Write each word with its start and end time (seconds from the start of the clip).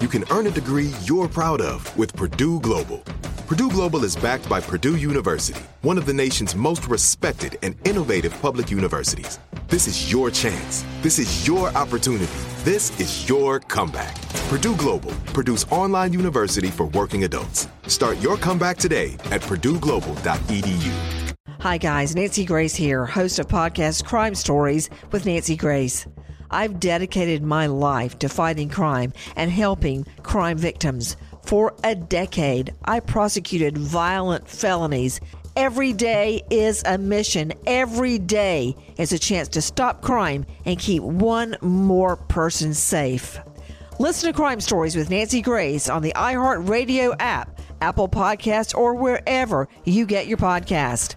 You 0.00 0.08
can 0.08 0.24
earn 0.30 0.46
a 0.46 0.50
degree 0.50 0.92
you're 1.04 1.26
proud 1.26 1.62
of 1.62 1.96
with 1.96 2.14
Purdue 2.14 2.60
Global. 2.60 2.98
Purdue 3.46 3.70
Global 3.70 4.04
is 4.04 4.14
backed 4.14 4.46
by 4.46 4.60
Purdue 4.60 4.96
University, 4.96 5.62
one 5.80 5.96
of 5.96 6.04
the 6.04 6.12
nation's 6.12 6.54
most 6.54 6.86
respected 6.86 7.58
and 7.62 7.74
innovative 7.86 8.38
public 8.42 8.70
universities. 8.70 9.38
This 9.68 9.86
is 9.86 10.12
your 10.12 10.30
chance. 10.30 10.84
This 11.00 11.18
is 11.18 11.48
your 11.48 11.68
opportunity. 11.68 12.30
This 12.58 12.98
is 13.00 13.26
your 13.26 13.58
comeback. 13.58 14.20
Purdue 14.48 14.76
Global, 14.76 15.12
Purdue's 15.32 15.64
online 15.70 16.12
university 16.12 16.68
for 16.68 16.86
working 16.88 17.24
adults. 17.24 17.66
Start 17.86 18.18
your 18.20 18.36
comeback 18.36 18.76
today 18.76 19.14
at 19.30 19.40
purdueglobal.edu. 19.40 21.34
Hi, 21.60 21.78
guys. 21.78 22.14
Nancy 22.14 22.44
Grace 22.44 22.74
here, 22.74 23.06
host 23.06 23.38
of 23.38 23.48
podcast 23.48 24.04
Crime 24.04 24.34
Stories 24.34 24.90
with 25.10 25.24
Nancy 25.24 25.56
Grace. 25.56 26.06
I've 26.50 26.80
dedicated 26.80 27.42
my 27.42 27.66
life 27.66 28.18
to 28.20 28.28
fighting 28.28 28.68
crime 28.68 29.12
and 29.36 29.50
helping 29.50 30.04
crime 30.22 30.58
victims. 30.58 31.16
For 31.42 31.74
a 31.84 31.94
decade, 31.94 32.74
I 32.84 33.00
prosecuted 33.00 33.78
violent 33.78 34.48
felonies. 34.48 35.20
Every 35.56 35.92
day 35.92 36.42
is 36.50 36.82
a 36.84 36.98
mission. 36.98 37.52
Every 37.66 38.18
day 38.18 38.76
is 38.98 39.12
a 39.12 39.18
chance 39.18 39.48
to 39.48 39.62
stop 39.62 40.02
crime 40.02 40.44
and 40.64 40.78
keep 40.78 41.02
one 41.02 41.56
more 41.62 42.16
person 42.16 42.74
safe. 42.74 43.38
Listen 43.98 44.30
to 44.30 44.36
Crime 44.36 44.60
Stories 44.60 44.96
with 44.96 45.08
Nancy 45.08 45.40
Grace 45.40 45.88
on 45.88 46.02
the 46.02 46.12
iHeartRadio 46.14 47.16
app, 47.18 47.60
Apple 47.80 48.08
Podcasts, 48.08 48.76
or 48.76 48.94
wherever 48.94 49.68
you 49.84 50.04
get 50.04 50.26
your 50.26 50.36
podcast. 50.36 51.16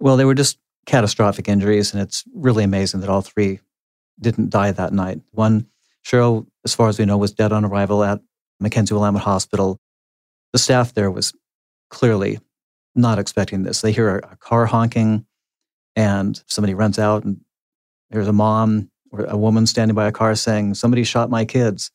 Well, 0.00 0.16
they 0.16 0.24
were 0.24 0.34
just 0.34 0.58
catastrophic 0.86 1.48
injuries, 1.48 1.92
and 1.92 2.02
it's 2.02 2.24
really 2.34 2.64
amazing 2.64 3.00
that 3.00 3.10
all 3.10 3.20
three 3.20 3.60
didn't 4.18 4.50
die 4.50 4.72
that 4.72 4.92
night. 4.92 5.20
One, 5.32 5.66
Cheryl, 6.04 6.46
as 6.64 6.74
far 6.74 6.88
as 6.88 6.98
we 6.98 7.04
know, 7.04 7.18
was 7.18 7.32
dead 7.32 7.52
on 7.52 7.64
arrival 7.64 8.02
at 8.02 8.20
McKenzie 8.62 8.92
Willamette 8.92 9.22
Hospital. 9.22 9.78
The 10.52 10.58
staff 10.58 10.94
there 10.94 11.10
was 11.10 11.34
clearly 11.90 12.38
not 12.94 13.18
expecting 13.18 13.62
this. 13.62 13.82
They 13.82 13.92
hear 13.92 14.18
a, 14.18 14.32
a 14.32 14.36
car 14.36 14.66
honking, 14.66 15.26
and 15.94 16.42
somebody 16.46 16.74
runs 16.74 16.98
out, 16.98 17.24
and 17.24 17.40
there's 18.10 18.28
a 18.28 18.32
mom 18.32 18.90
or 19.12 19.24
a 19.24 19.36
woman 19.36 19.66
standing 19.66 19.94
by 19.94 20.06
a 20.06 20.12
car 20.12 20.34
saying, 20.34 20.74
Somebody 20.74 21.04
shot 21.04 21.30
my 21.30 21.44
kids. 21.44 21.90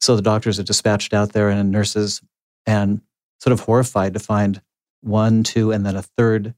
So 0.00 0.16
the 0.16 0.22
doctors 0.22 0.58
are 0.58 0.64
dispatched 0.64 1.12
out 1.12 1.32
there 1.32 1.50
and 1.50 1.70
nurses, 1.70 2.22
and 2.64 3.02
sort 3.38 3.52
of 3.52 3.60
horrified 3.60 4.14
to 4.14 4.20
find 4.20 4.62
one, 5.02 5.42
two, 5.42 5.72
and 5.72 5.84
then 5.84 5.94
a 5.94 6.02
third 6.02 6.54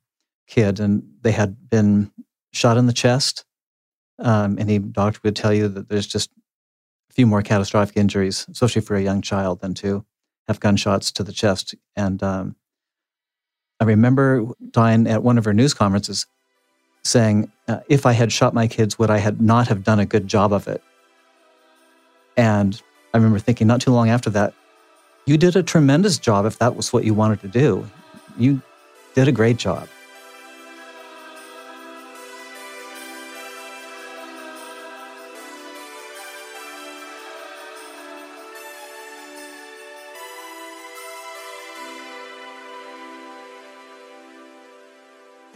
kid, 0.49 0.81
and 0.81 1.03
they 1.23 1.33
had 1.33 1.71
been 1.71 2.11
shot 2.53 2.77
in 2.77 2.87
the 2.87 2.93
chest. 2.93 3.45
Um, 4.19 4.59
any 4.59 4.79
doctor 4.79 5.21
would 5.23 5.37
tell 5.37 5.53
you 5.53 5.69
that 5.69 5.89
there's 5.89 6.07
just 6.07 6.31
a 7.11 7.15
few 7.15 7.27
more 7.27 7.43
catastrophic 7.43 7.97
injuries, 7.97 8.47
especially 8.51 8.83
for 8.83 8.97
a 8.97 9.03
young 9.03 9.23
child, 9.23 9.61
than 9.61 9.75
to 9.75 10.05
have 10.49 10.59
gunshots 10.59 11.13
to 11.13 11.23
the 11.23 11.33
chest. 11.33 11.75
And 11.95 12.23
um, 12.23 12.57
I 13.79 13.85
remember 13.85 14.47
Diane 14.71 15.07
at 15.07 15.23
one 15.23 15.39
of 15.39 15.45
her 15.45 15.55
news 15.55 15.75
conferences 15.75 16.27
saying, 17.05 17.53
uh, 17.69 17.81
"If 17.89 18.07
I 18.07 18.13
had 18.13 18.33
shot 18.33 18.55
my 18.55 18.67
kids, 18.67 18.99
would 18.99 19.11
I 19.11 19.19
had 19.19 19.41
not 19.41 19.69
have 19.69 19.85
done 19.85 20.01
a 20.01 20.07
good 20.07 20.27
job 20.27 20.53
of 20.53 20.67
it?" 20.67 20.83
And 22.37 22.81
I 23.13 23.19
remember 23.19 23.39
thinking, 23.39 23.67
not 23.67 23.81
too 23.81 23.91
long 23.91 24.11
after 24.11 24.31
that, 24.31 24.55
you 25.27 25.37
did 25.37 25.57
a 25.57 25.63
tremendous 25.63 26.19
job 26.19 26.47
if 26.47 26.59
that 26.59 26.77
was 26.77 26.93
what 26.93 27.05
you 27.05 27.15
wanted 27.15 27.41
to 27.43 27.49
do. 27.49 27.89
You 28.39 28.63
did 29.15 29.29
a 29.29 29.33
great 29.33 29.57
job. 29.57 29.89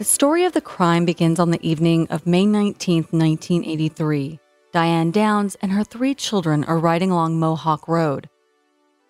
The 0.03 0.09
story 0.09 0.43
of 0.43 0.51
the 0.51 0.59
crime 0.59 1.05
begins 1.05 1.39
on 1.39 1.51
the 1.51 1.65
evening 1.65 2.09
of 2.09 2.27
May 2.27 2.45
19, 2.45 3.05
1983. 3.11 4.37
Diane 4.73 5.11
Downs 5.11 5.55
and 5.61 5.71
her 5.71 5.85
three 5.85 6.13
children 6.13 6.65
are 6.65 6.77
riding 6.77 7.09
along 7.09 7.39
Mohawk 7.39 7.87
Road. 7.87 8.29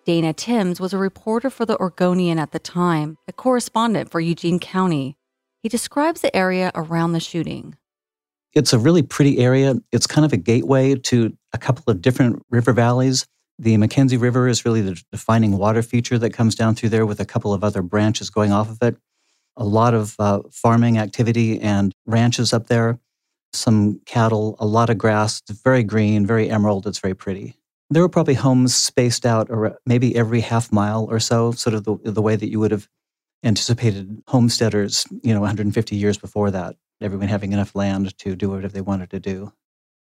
Dana 0.06 0.32
Tims 0.32 0.78
was 0.78 0.94
a 0.94 0.98
reporter 0.98 1.50
for 1.50 1.66
the 1.66 1.76
Oregonian 1.80 2.38
at 2.38 2.52
the 2.52 2.60
time, 2.60 3.18
a 3.26 3.32
correspondent 3.32 4.12
for 4.12 4.20
Eugene 4.20 4.60
County. 4.60 5.16
He 5.64 5.68
describes 5.68 6.20
the 6.20 6.34
area 6.36 6.70
around 6.76 7.10
the 7.10 7.18
shooting. 7.18 7.74
It's 8.52 8.72
a 8.72 8.78
really 8.78 9.02
pretty 9.02 9.40
area. 9.40 9.74
It's 9.90 10.06
kind 10.06 10.24
of 10.24 10.32
a 10.32 10.36
gateway 10.36 10.94
to 10.94 11.36
a 11.52 11.58
couple 11.58 11.90
of 11.90 12.02
different 12.02 12.40
river 12.50 12.72
valleys. 12.72 13.26
The 13.58 13.76
McKenzie 13.78 14.20
River 14.20 14.46
is 14.46 14.64
really 14.64 14.80
the 14.80 15.02
defining 15.10 15.58
water 15.58 15.82
feature 15.82 16.18
that 16.18 16.30
comes 16.30 16.54
down 16.54 16.76
through 16.76 16.90
there 16.90 17.04
with 17.04 17.18
a 17.18 17.26
couple 17.26 17.52
of 17.52 17.64
other 17.64 17.82
branches 17.82 18.30
going 18.30 18.52
off 18.52 18.70
of 18.70 18.80
it 18.80 18.96
a 19.56 19.64
lot 19.64 19.94
of 19.94 20.16
uh, 20.18 20.40
farming 20.50 20.98
activity 20.98 21.60
and 21.60 21.92
ranches 22.06 22.52
up 22.52 22.66
there, 22.66 22.98
some 23.52 24.00
cattle, 24.06 24.56
a 24.58 24.66
lot 24.66 24.90
of 24.90 24.98
grass. 24.98 25.40
It's 25.48 25.60
very 25.60 25.82
green, 25.82 26.26
very 26.26 26.50
emerald. 26.50 26.86
It's 26.86 26.98
very 26.98 27.14
pretty. 27.14 27.56
There 27.90 28.02
were 28.02 28.08
probably 28.08 28.34
homes 28.34 28.74
spaced 28.74 29.26
out 29.26 29.50
or 29.50 29.78
maybe 29.86 30.16
every 30.16 30.40
half 30.40 30.72
mile 30.72 31.06
or 31.10 31.20
so, 31.20 31.52
sort 31.52 31.74
of 31.74 31.84
the, 31.84 31.96
the 32.02 32.22
way 32.22 32.34
that 32.34 32.48
you 32.48 32.58
would 32.58 32.70
have 32.70 32.88
anticipated 33.44 34.22
homesteaders, 34.26 35.06
you 35.22 35.34
know, 35.34 35.40
150 35.40 35.94
years 35.94 36.16
before 36.16 36.50
that, 36.50 36.76
everyone 37.00 37.28
having 37.28 37.52
enough 37.52 37.74
land 37.74 38.16
to 38.18 38.34
do 38.34 38.50
whatever 38.50 38.72
they 38.72 38.80
wanted 38.80 39.10
to 39.10 39.20
do. 39.20 39.52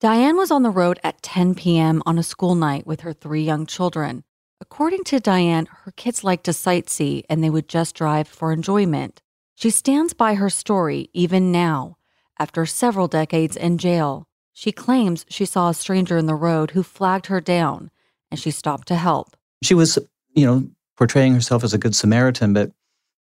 Diane 0.01 0.37
was 0.37 0.51
on 0.51 0.63
the 0.63 0.71
road 0.71 0.99
at 1.03 1.23
10 1.23 1.55
p.m. 1.57 2.03
on 2.07 2.19
a 2.19 2.23
school 2.23 2.55
night 2.55 2.87
with 2.87 3.01
her 3.01 3.13
three 3.13 3.43
young 3.43 3.67
children. 3.67 4.25
According 4.61 5.05
to 5.05 5.21
Diane, 5.21 5.69
her 5.85 5.93
kids 5.93 6.25
liked 6.25 6.45
to 6.45 6.53
sightsee 6.53 7.25
and 7.29 7.43
they 7.43 7.51
would 7.51 7.69
just 7.69 7.95
drive 7.95 8.27
for 8.27 8.53
enjoyment. 8.53 9.23
She 9.59 9.71
stands 9.71 10.15
by 10.15 10.35
her 10.35 10.51
story 10.51 11.11
even 11.13 11.51
now, 11.51 11.97
after 12.39 12.65
several 12.65 13.09
decades 13.09 13.57
in 13.57 13.77
jail. 13.77 14.29
She 14.53 14.71
claims 14.71 15.27
she 15.29 15.45
saw 15.45 15.71
a 15.71 15.75
stranger 15.75 16.17
in 16.17 16.27
the 16.27 16.37
road 16.37 16.71
who 16.71 16.85
flagged 16.85 17.27
her 17.27 17.41
down 17.41 17.91
and 18.31 18.39
she 18.39 18.53
stopped 18.53 18.87
to 18.87 18.95
help. 18.95 19.37
She 19.65 19.75
was, 19.75 19.99
you 20.33 20.47
know, 20.47 20.69
portraying 20.97 21.35
herself 21.35 21.65
as 21.65 21.75
a 21.75 21.79
good 21.79 21.97
Samaritan, 21.97 22.53
but 22.53 22.71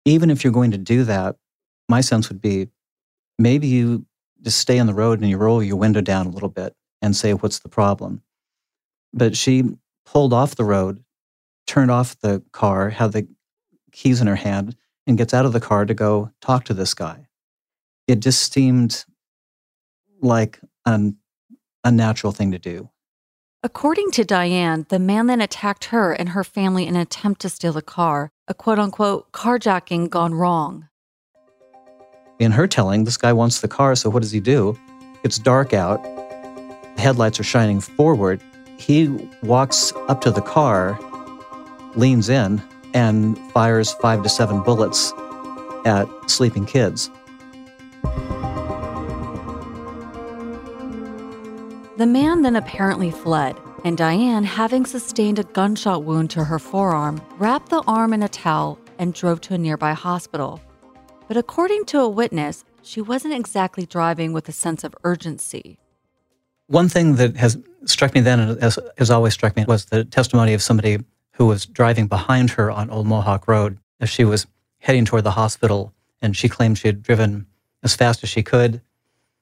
even 0.03 0.29
if 0.29 0.43
you're 0.43 0.51
going 0.51 0.71
to 0.71 0.77
do 0.77 1.05
that, 1.05 1.37
my 1.87 2.01
sense 2.01 2.27
would 2.27 2.41
be 2.41 2.67
maybe 3.39 3.67
you 3.67 4.05
just 4.41 4.59
stay 4.59 4.79
on 4.79 4.87
the 4.87 4.93
road 4.93 5.21
and 5.21 5.29
you 5.29 5.37
roll 5.37 5.63
your 5.63 5.77
window 5.77 6.01
down 6.01 6.25
a 6.25 6.31
little 6.31 6.49
bit 6.49 6.75
and 7.01 7.15
say, 7.15 7.35
What's 7.35 7.59
the 7.59 7.69
problem? 7.69 8.21
But 9.13 9.37
she 9.37 9.63
pulled 10.05 10.33
off 10.33 10.57
the 10.57 10.65
road, 10.65 11.05
turned 11.67 11.89
off 11.89 12.19
the 12.19 12.43
car, 12.51 12.89
had 12.89 13.13
the 13.13 13.29
keys 13.93 14.19
in 14.19 14.27
her 14.27 14.35
hand, 14.35 14.75
and 15.07 15.17
gets 15.17 15.33
out 15.33 15.45
of 15.45 15.53
the 15.53 15.59
car 15.59 15.85
to 15.85 15.93
go 15.93 16.29
talk 16.41 16.65
to 16.65 16.73
this 16.73 16.93
guy. 16.93 17.27
It 18.07 18.19
just 18.19 18.53
seemed 18.53 19.05
like 20.21 20.59
an 20.85 21.17
unnatural 21.83 22.33
thing 22.33 22.51
to 22.51 22.59
do. 22.59 22.89
According 23.63 24.11
to 24.11 24.23
Diane, 24.23 24.85
the 24.89 24.99
man 24.99 25.27
then 25.27 25.41
attacked 25.41 25.85
her 25.85 26.13
and 26.13 26.29
her 26.29 26.43
family 26.43 26.85
in 26.85 26.95
an 26.95 27.01
attempt 27.01 27.41
to 27.41 27.49
steal 27.49 27.73
the 27.73 27.81
car, 27.81 28.29
a 28.47 28.53
quote 28.53 28.77
unquote 28.77 29.31
carjacking 29.31 30.09
gone 30.09 30.33
wrong. 30.33 30.87
In 32.39 32.51
her 32.51 32.67
telling, 32.67 33.05
this 33.05 33.17
guy 33.17 33.33
wants 33.33 33.61
the 33.61 33.67
car, 33.67 33.95
so 33.95 34.09
what 34.09 34.21
does 34.21 34.31
he 34.31 34.39
do? 34.39 34.77
It's 35.23 35.39
dark 35.39 35.73
out, 35.73 36.03
the 36.03 37.01
headlights 37.01 37.39
are 37.39 37.43
shining 37.43 37.81
forward. 37.81 38.41
He 38.77 39.07
walks 39.41 39.91
up 40.07 40.21
to 40.21 40.31
the 40.31 40.41
car, 40.41 40.99
leans 41.95 42.29
in, 42.29 42.61
and 42.93 43.37
fires 43.51 43.93
five 43.93 44.23
to 44.23 44.29
seven 44.29 44.61
bullets 44.63 45.13
at 45.85 46.07
sleeping 46.27 46.65
kids. 46.65 47.09
The 51.97 52.05
man 52.05 52.43
then 52.43 52.55
apparently 52.55 53.09
fled, 53.09 53.57
and 53.83 53.97
Diane, 53.97 54.43
having 54.43 54.85
sustained 54.85 55.39
a 55.39 55.43
gunshot 55.43 56.03
wound 56.03 56.29
to 56.31 56.43
her 56.43 56.59
forearm, 56.59 57.21
wrapped 57.39 57.69
the 57.69 57.81
arm 57.87 58.13
in 58.13 58.21
a 58.21 58.29
towel 58.29 58.77
and 58.99 59.13
drove 59.13 59.41
to 59.41 59.55
a 59.55 59.57
nearby 59.57 59.93
hospital. 59.93 60.61
But 61.27 61.37
according 61.37 61.85
to 61.85 61.99
a 61.99 62.09
witness, 62.09 62.63
she 62.83 63.01
wasn't 63.01 63.33
exactly 63.33 63.85
driving 63.85 64.31
with 64.31 64.47
a 64.47 64.51
sense 64.51 64.83
of 64.83 64.95
urgency. 65.03 65.79
One 66.67 66.87
thing 66.87 67.15
that 67.15 67.35
has 67.37 67.57
struck 67.85 68.13
me 68.13 68.21
then, 68.21 68.39
and 68.39 68.61
has, 68.61 68.77
has 68.97 69.09
always 69.09 69.33
struck 69.33 69.55
me, 69.55 69.65
was 69.67 69.85
the 69.85 70.05
testimony 70.05 70.53
of 70.53 70.61
somebody 70.61 70.99
who 71.37 71.45
was 71.45 71.67
driving 71.67 72.07
behind 72.07 72.49
her 72.51 72.71
on 72.71 72.89
Old 72.89 73.05
Mohawk 73.05 73.47
Road 73.47 73.77
as 73.99 74.09
she 74.09 74.25
was 74.25 74.47
heading 74.79 75.05
toward 75.05 75.23
the 75.23 75.31
hospital. 75.31 75.93
And 76.19 76.35
she 76.35 76.49
claimed 76.49 76.79
she 76.79 76.87
had 76.87 77.03
driven 77.03 77.45
as 77.83 77.95
fast 77.95 78.23
as 78.23 78.29
she 78.29 78.41
could. 78.41 78.81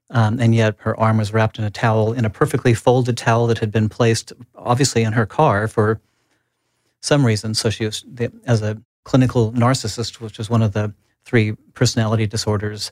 Um, 0.10 0.40
and 0.40 0.54
yet 0.54 0.76
her 0.80 1.00
arm 1.00 1.18
was 1.18 1.34
wrapped 1.34 1.58
in 1.58 1.64
a 1.64 1.72
towel, 1.72 2.12
in 2.12 2.26
a 2.26 2.30
perfectly 2.30 2.74
folded 2.74 3.18
towel 3.18 3.48
that 3.48 3.60
had 3.60 3.72
been 3.72 3.88
placed, 3.88 4.34
obviously, 4.56 5.04
in 5.04 5.14
her 5.14 5.26
car 5.26 5.70
for 5.70 6.02
some 7.00 7.26
reason. 7.26 7.54
So 7.54 7.70
she 7.70 7.86
was, 7.86 8.04
as 8.46 8.62
a 8.62 8.82
clinical 9.06 9.54
narcissist, 9.54 10.20
which 10.20 10.38
was 10.38 10.50
one 10.50 10.62
of 10.62 10.74
the 10.74 10.94
three 11.24 11.54
personality 11.74 12.28
disorders 12.28 12.92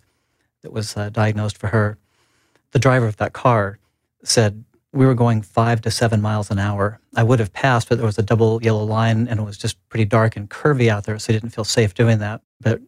that 0.61 0.71
was 0.71 0.95
uh, 0.95 1.09
diagnosed 1.09 1.57
for 1.57 1.67
her, 1.67 1.97
the 2.71 2.79
driver 2.79 3.05
of 3.05 3.17
that 3.17 3.33
car 3.33 3.79
said, 4.23 4.63
we 4.93 5.07
were 5.07 5.15
going 5.15 5.41
five 5.41 5.81
to 5.81 5.91
seven 5.91 6.21
miles 6.21 6.51
an 6.51 6.59
hour. 6.59 6.99
I 7.15 7.23
would 7.23 7.39
have 7.39 7.51
passed, 7.51 7.89
but 7.89 7.97
there 7.97 8.05
was 8.05 8.19
a 8.19 8.23
double 8.23 8.61
yellow 8.63 8.83
line 8.83 9.27
and 9.27 9.39
it 9.39 9.43
was 9.43 9.57
just 9.57 9.77
pretty 9.89 10.05
dark 10.05 10.37
and 10.37 10.49
curvy 10.49 10.87
out 10.87 11.03
there, 11.05 11.17
so 11.19 11.33
I 11.33 11.35
didn't 11.35 11.49
feel 11.49 11.63
safe 11.63 11.95
doing 11.95 12.19
that. 12.19 12.41
But 12.61 12.79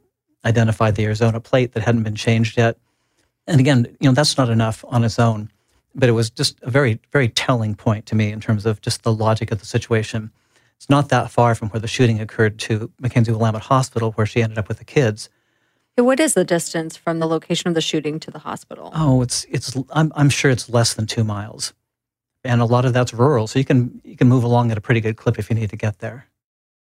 identified 0.46 0.96
the 0.96 1.06
Arizona 1.06 1.40
plate 1.40 1.74
that 1.74 1.84
hadn't 1.84 2.04
been 2.04 2.16
changed 2.16 2.58
yet. 2.58 2.78
And 3.48 3.60
again, 3.60 3.88
you 4.00 4.08
know, 4.08 4.14
that's 4.14 4.38
not 4.38 4.50
enough 4.50 4.86
on 4.88 5.04
its 5.04 5.18
own, 5.18 5.50
but 5.96 6.08
it 6.08 6.12
was 6.12 6.30
just 6.30 6.58
a 6.62 6.70
very, 6.70 7.00
very 7.12 7.30
telling 7.30 7.74
point 7.74 8.06
to 8.08 8.16
me 8.16 8.32
in 8.32 8.40
terms 8.40 8.68
of 8.68 8.82
just 8.82 9.02
the 9.02 9.14
logic 9.14 9.52
of 9.52 9.60
the 9.60 9.66
situation. 9.66 10.32
It's 10.78 10.90
not 10.90 11.10
that 11.10 11.32
far 11.32 11.56
from 11.56 11.70
where 11.70 11.80
the 11.80 11.88
shooting 11.88 12.22
occurred 12.22 12.60
to 12.60 12.92
McKenzie 13.02 13.30
Willamette 13.30 13.64
Hospital, 13.64 14.12
where 14.12 14.28
she 14.28 14.44
ended 14.44 14.60
up 14.60 14.68
with 14.68 14.78
the 14.78 14.86
kids. 14.86 15.30
What 15.96 16.20
is 16.20 16.34
the 16.34 16.44
distance 16.44 16.98
from 16.98 17.20
the 17.20 17.28
location 17.28 17.70
of 17.70 17.74
the 17.74 17.82
shooting 17.82 18.20
to 18.20 18.30
the 18.30 18.40
hospital? 18.40 18.92
Oh, 18.94 19.22
it's 19.22 19.46
it's. 19.46 19.78
I'm 19.92 20.12
I'm 20.16 20.30
sure 20.30 20.52
it's 20.52 20.68
less 20.68 20.94
than 20.94 21.08
two 21.08 21.24
miles 21.24 21.74
and 22.46 22.62
a 22.62 22.66
lot 22.66 22.86
of 22.86 22.94
that's 22.94 23.14
rural, 23.14 23.48
so 23.48 23.60
you 23.60 23.66
can 23.66 24.02
you 24.04 24.16
can 24.16 24.28
move 24.28 24.44
along 24.44 24.72
at 24.72 24.78
a 24.78 24.82
pretty 24.82 25.02
good 25.02 25.18
clip 25.18 25.40
if 25.40 25.50
you 25.50 25.56
need 25.56 25.70
to 25.72 25.78
get 25.78 26.00
there. 26.00 26.28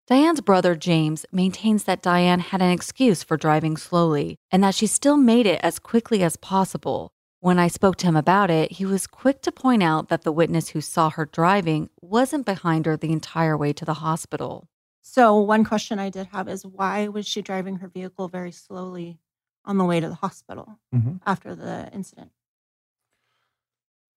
Diane's 0.07 0.43
brother 0.43 0.75
James 0.75 1.25
maintains 1.33 1.85
that 1.85 2.03
Diane 2.03 2.41
had 2.41 2.61
an 2.61 2.71
excuse 2.71 3.23
for 3.23 3.39
driving 3.39 3.79
slowly 3.79 4.37
and 4.53 4.63
that 4.63 4.75
she 4.75 4.87
still 4.87 5.17
made 5.17 5.47
it 5.47 5.61
as 5.63 5.79
quickly 5.79 6.23
as 6.23 6.37
possible. 6.37 7.11
When 7.41 7.59
I 7.59 7.69
spoke 7.69 7.97
to 7.97 8.07
him 8.07 8.17
about 8.17 8.51
it, 8.51 8.73
he 8.73 8.85
was 8.85 9.07
quick 9.07 9.41
to 9.43 9.53
point 9.53 9.83
out 9.83 10.11
that 10.11 10.23
the 10.23 10.33
witness 10.33 10.71
who 10.71 10.83
saw 10.83 11.09
her 11.11 11.25
driving 11.25 11.89
wasn't 12.03 12.45
behind 12.45 12.85
her 12.85 12.99
the 12.99 13.13
entire 13.13 13.57
way 13.57 13.73
to 13.73 13.85
the 13.87 13.95
hospital. 13.95 14.69
So, 15.01 15.39
one 15.39 15.65
question 15.65 15.99
I 15.99 16.11
did 16.11 16.29
have 16.29 16.49
is 16.49 16.65
why 16.67 17.09
was 17.09 17.27
she 17.27 17.43
driving 17.43 17.77
her 17.77 17.89
vehicle 17.89 18.29
very 18.29 18.53
slowly 18.53 19.21
on 19.65 19.79
the 19.79 19.85
way 19.85 20.01
to 20.01 20.09
the 20.09 20.15
hospital 20.15 20.81
mm-hmm. 20.95 21.17
after 21.27 21.55
the 21.55 21.91
incident? 21.93 22.31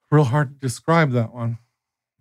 Real 0.09 0.25
hard 0.25 0.49
to 0.49 0.59
describe 0.59 1.11
that 1.11 1.33
one. 1.33 1.57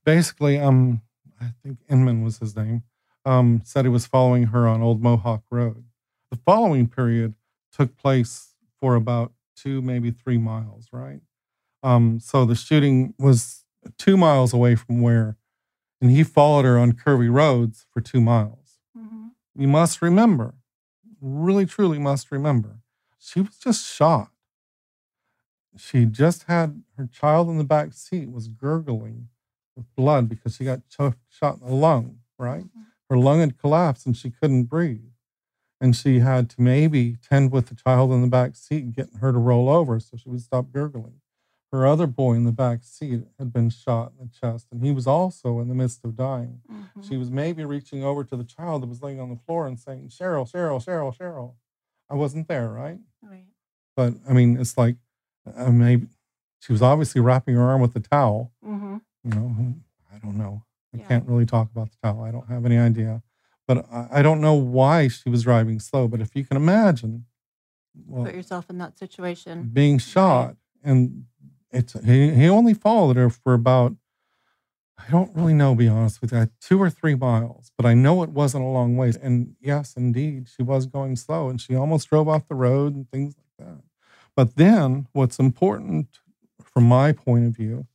Basically, 0.05 0.59
um, 0.59 1.03
I 1.41 1.53
think 1.63 1.79
Inman 1.89 2.23
was 2.23 2.39
his 2.39 2.57
name, 2.57 2.83
um, 3.25 3.63
said 3.65 3.85
he 3.85 3.91
was 3.91 4.07
following 4.07 4.45
her 4.45 4.67
on 4.67 4.83
Old 4.83 5.03
Mohawk 5.03 5.43
Road. 5.51 5.85
The 6.31 6.39
following 6.45 6.89
period 6.89 7.35
took 7.73 7.97
place 7.97 8.55
for 8.81 8.95
about 8.95 9.33
two, 9.57 9.83
maybe 9.83 10.11
three 10.11 10.39
miles, 10.39 10.89
right? 10.93 11.21
Um, 11.83 12.21
so 12.21 12.45
the 12.45 12.55
shooting 12.55 13.15
was 13.19 13.65
two 13.99 14.17
miles 14.17 14.53
away 14.53 14.75
from 14.75 15.01
where, 15.01 15.37
and 16.01 16.11
he 16.11 16.23
followed 16.25 16.65
her 16.65 16.79
on 16.79 16.93
curvy 16.93 17.33
roads 17.33 17.87
for 17.93 18.01
two 18.01 18.21
miles. 18.21 18.79
Mm-hmm. 18.97 19.29
You 19.57 19.69
must 19.69 20.03
remember, 20.03 20.55
really, 21.21 21.67
truly 21.67 21.99
must 21.99 22.31
remember, 22.31 22.81
she 23.19 23.41
was 23.41 23.57
just 23.57 23.87
shot 23.87 24.31
she 25.79 26.05
just 26.05 26.45
had 26.45 26.83
her 26.97 27.09
child 27.13 27.49
in 27.49 27.59
the 27.59 27.65
back 27.65 27.93
seat 27.93 28.31
was 28.31 28.49
gurgling 28.49 29.29
with 29.77 29.95
blood 29.95 30.29
because 30.29 30.57
she 30.57 30.65
got 30.65 30.81
shot 31.29 31.61
in 31.61 31.67
the 31.67 31.75
lung, 31.75 32.19
right? 32.39 32.65
Mm-hmm. 32.65 32.83
Her 33.11 33.19
lung 33.19 33.41
had 33.41 33.59
collapsed 33.59 34.07
and 34.07 34.17
she 34.17 34.31
couldn't 34.31 34.65
breathe. 34.65 35.01
And 35.81 35.95
she 35.95 36.21
had 36.21 36.49
to 36.51 36.63
maybe 36.63 37.17
tend 37.17 37.53
with 37.53 37.67
the 37.67 37.75
child 37.75 38.11
in 38.11 38.23
the 38.23 38.29
back 38.29 38.57
seat 38.57 38.83
and 38.83 38.95
getting 38.95 39.19
her 39.19 39.31
to 39.31 39.39
roll 39.39 39.69
over 39.69 40.01
so 40.01 40.17
she 40.17 40.31
would 40.31 40.41
stop 40.41 40.73
gurgling. 40.73 41.21
Her 41.71 41.87
other 41.87 42.07
boy 42.07 42.35
in 42.35 42.45
the 42.45 42.53
back 42.53 42.79
seat 42.83 43.25
had 43.39 43.53
been 43.53 43.69
shot 43.69 44.13
in 44.19 44.27
the 44.27 44.33
chest 44.33 44.69
and 44.73 44.83
he 44.83 44.91
was 44.91 45.07
also 45.07 45.61
in 45.61 45.69
the 45.69 45.75
midst 45.75 46.03
of 46.05 46.17
dying. 46.17 46.61
Mm-hmm. 46.73 47.03
She 47.03 47.19
was 47.19 47.31
maybe 47.31 47.65
reaching 47.65 48.03
over 48.03 48.25
to 48.25 48.37
the 48.37 48.45
child 48.45 48.83
that 48.83 48.89
was 48.89 49.03
laying 49.03 49.21
on 49.21 49.29
the 49.29 49.37
floor 49.37 49.67
and 49.67 49.79
saying, 49.79 50.09
Cheryl, 50.09 50.51
Cheryl, 50.51 50.83
Cheryl, 50.83 51.15
Cheryl. 51.15 51.55
I 52.09 52.15
wasn't 52.15 52.49
there, 52.49 52.71
right? 52.71 52.99
Right. 53.21 53.45
But 53.97 54.15
I 54.29 54.33
mean, 54.33 54.59
it's 54.59 54.79
like 54.79 54.97
uh, 55.55 55.71
maybe 55.71 56.09
she 56.61 56.73
was 56.73 56.83
obviously 56.83 57.21
wrapping 57.21 57.55
her 57.55 57.63
arm 57.63 57.81
with 57.81 57.95
a 57.97 58.01
towel. 58.01 58.53
Mm-hmm. 58.65 58.97
You 59.25 59.31
know, 59.31 59.75
I 60.13 60.19
don't 60.19 60.37
know. 60.37 60.65
I 60.95 60.99
yeah. 60.99 61.07
can't 61.07 61.29
really 61.29 61.47
talk 61.47 61.71
about 61.71 61.91
the 61.91 61.97
towel. 62.03 62.23
I 62.23 62.31
don't 62.31 62.49
have 62.49 62.65
any 62.65 62.79
idea. 62.79 63.23
But 63.67 63.87
I, 63.93 64.09
I, 64.13 64.23
don't 64.23 64.41
know 64.41 64.55
why 64.55 65.09
she 65.09 65.29
was 65.29 65.43
driving 65.43 65.81
slow. 65.81 66.07
But 66.09 66.21
if 66.21 66.37
you 66.37 66.45
can 66.45 66.57
imagine, 66.57 67.27
well, 68.07 68.25
put 68.25 68.35
yourself 68.35 68.71
in 68.71 68.79
that 68.79 68.99
situation, 68.99 69.71
being 69.73 69.99
shot, 69.99 70.47
right. 70.47 70.57
and 70.85 71.25
it's 71.73 71.93
he, 72.05 72.31
he 72.31 72.49
only 72.49 72.75
followed 72.75 73.17
her 73.17 73.29
for 73.29 73.55
about 73.55 73.97
I 74.99 75.11
don't 75.11 75.35
really 75.35 75.55
know, 75.55 75.75
be 75.75 75.89
honest 75.89 76.21
with 76.21 76.33
you, 76.33 76.49
two 76.61 76.81
or 76.81 76.91
three 76.91 77.15
miles, 77.15 77.71
but 77.77 77.85
I 77.85 77.95
know 77.95 78.23
it 78.23 78.31
wasn't 78.31 78.65
a 78.65 78.69
long 78.69 78.97
ways. 78.97 79.17
And 79.17 79.55
yes, 79.61 79.95
indeed, 79.97 80.49
she 80.55 80.63
was 80.63 80.87
going 80.87 81.17
slow, 81.17 81.49
and 81.49 81.61
she 81.61 81.75
almost 81.75 82.09
drove 82.09 82.29
off 82.29 82.49
the 82.49 82.55
road 82.55 82.95
and 82.95 83.11
things 83.11 83.35
like. 83.37 83.46
But 84.37 84.57
then 84.57 85.09
what's 85.13 85.39
important 85.39 86.21
from 86.63 86.85
my 86.85 87.13
point 87.13 87.47
of 87.47 87.57
view 87.57 87.87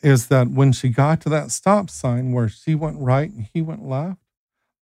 is 0.00 0.28
that 0.28 0.48
when 0.48 0.72
she 0.72 0.88
got 0.88 1.20
to 1.22 1.28
that 1.30 1.50
stop 1.50 1.90
sign 1.90 2.32
where 2.32 2.48
she 2.48 2.76
went 2.76 2.98
right 3.00 3.30
and 3.30 3.48
he 3.52 3.60
went 3.60 3.84
left, 3.84 4.20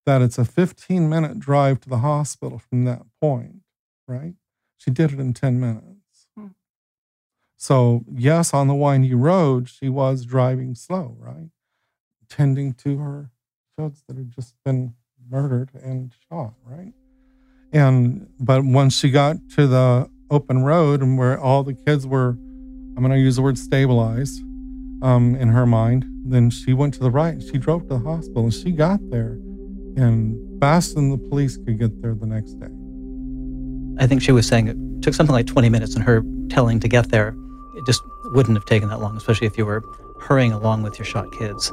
that 0.04 0.20
it's 0.20 0.36
a 0.36 0.44
15 0.44 1.08
minute 1.08 1.38
drive 1.38 1.80
to 1.80 1.88
the 1.88 1.98
hospital 1.98 2.58
from 2.58 2.84
that 2.84 3.02
point, 3.20 3.62
right? 4.06 4.34
She 4.76 4.90
did 4.90 5.12
it 5.12 5.18
in 5.18 5.32
10 5.32 5.58
minutes. 5.58 6.26
Hmm. 6.36 6.48
So, 7.56 8.04
yes, 8.12 8.52
on 8.52 8.68
the 8.68 8.74
windy 8.74 9.14
road, 9.14 9.70
she 9.70 9.88
was 9.88 10.26
driving 10.26 10.74
slow, 10.74 11.16
right? 11.18 11.48
Tending 12.28 12.74
to 12.74 12.98
her 12.98 13.30
kids 13.78 14.04
that 14.06 14.18
had 14.18 14.30
just 14.30 14.54
been 14.62 14.94
murdered 15.30 15.70
and 15.74 16.12
shot, 16.28 16.52
right? 16.66 16.92
And, 17.72 18.28
but 18.38 18.62
once 18.64 18.98
she 18.98 19.10
got 19.10 19.36
to 19.56 19.66
the 19.66 20.10
open 20.34 20.64
road 20.64 21.00
and 21.00 21.16
where 21.16 21.40
all 21.40 21.62
the 21.62 21.74
kids 21.74 22.06
were, 22.06 22.30
I'm 22.96 23.02
going 23.02 23.10
to 23.10 23.18
use 23.18 23.36
the 23.36 23.42
word 23.42 23.56
stabilized 23.56 24.42
um, 25.02 25.36
in 25.36 25.48
her 25.48 25.66
mind. 25.66 26.06
Then 26.24 26.50
she 26.50 26.72
went 26.72 26.94
to 26.94 27.00
the 27.00 27.10
right. 27.10 27.42
She 27.42 27.58
drove 27.58 27.82
to 27.82 27.88
the 27.88 27.98
hospital 27.98 28.44
and 28.44 28.54
she 28.54 28.72
got 28.72 28.98
there 29.10 29.38
and 29.96 30.36
faster 30.60 30.94
than 30.94 31.10
the 31.10 31.18
police 31.18 31.56
could 31.56 31.78
get 31.78 32.02
there 32.02 32.14
the 32.14 32.26
next 32.26 32.54
day. 32.54 32.68
I 34.02 34.06
think 34.08 34.22
she 34.22 34.32
was 34.32 34.46
saying 34.46 34.68
it 34.68 34.76
took 35.02 35.14
something 35.14 35.34
like 35.34 35.46
20 35.46 35.68
minutes 35.68 35.94
in 35.94 36.02
her 36.02 36.24
telling 36.48 36.80
to 36.80 36.88
get 36.88 37.10
there. 37.10 37.36
It 37.76 37.86
just 37.86 38.02
wouldn't 38.32 38.56
have 38.56 38.64
taken 38.64 38.88
that 38.88 39.00
long, 39.00 39.16
especially 39.16 39.46
if 39.46 39.56
you 39.56 39.66
were 39.66 39.82
hurrying 40.20 40.52
along 40.52 40.82
with 40.82 40.98
your 40.98 41.06
shot 41.06 41.30
kids. 41.32 41.72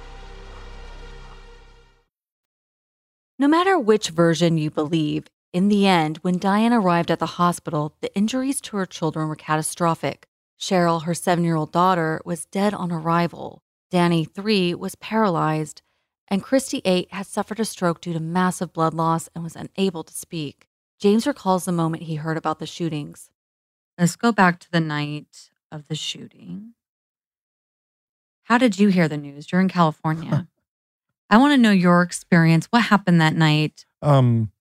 No 3.41 3.47
matter 3.47 3.79
which 3.79 4.09
version 4.09 4.59
you 4.59 4.69
believe, 4.69 5.25
in 5.51 5.67
the 5.67 5.87
end, 5.87 6.17
when 6.17 6.37
Diane 6.37 6.73
arrived 6.73 7.09
at 7.09 7.17
the 7.17 7.41
hospital, 7.41 7.95
the 7.99 8.15
injuries 8.15 8.61
to 8.61 8.77
her 8.77 8.85
children 8.85 9.27
were 9.27 9.35
catastrophic. 9.35 10.27
Cheryl, 10.59 11.05
her 11.05 11.15
seven 11.15 11.43
year 11.43 11.55
old 11.55 11.71
daughter, 11.71 12.21
was 12.23 12.45
dead 12.45 12.71
on 12.75 12.91
arrival. 12.91 13.63
Danny, 13.89 14.25
three, 14.25 14.75
was 14.75 14.93
paralyzed. 14.93 15.81
And 16.27 16.43
Christie, 16.43 16.83
eight, 16.85 17.11
had 17.11 17.25
suffered 17.25 17.59
a 17.59 17.65
stroke 17.65 17.99
due 17.99 18.13
to 18.13 18.19
massive 18.19 18.73
blood 18.73 18.93
loss 18.93 19.27
and 19.33 19.43
was 19.43 19.55
unable 19.55 20.03
to 20.03 20.13
speak. 20.13 20.67
James 20.99 21.25
recalls 21.25 21.65
the 21.65 21.71
moment 21.71 22.03
he 22.03 22.17
heard 22.17 22.37
about 22.37 22.59
the 22.59 22.67
shootings. 22.67 23.31
Let's 23.97 24.15
go 24.15 24.31
back 24.31 24.59
to 24.59 24.71
the 24.71 24.79
night 24.79 25.49
of 25.71 25.87
the 25.87 25.95
shooting. 25.95 26.75
How 28.43 28.59
did 28.59 28.77
you 28.77 28.89
hear 28.89 29.07
the 29.07 29.17
news? 29.17 29.51
You're 29.51 29.61
in 29.61 29.67
California. 29.67 30.47
I 31.31 31.37
want 31.37 31.53
to 31.53 31.57
know 31.57 31.71
your 31.71 32.01
experience. 32.01 32.67
What 32.71 32.83
happened 32.83 33.21
that 33.21 33.35
night? 33.35 33.85
Um, 34.01 34.51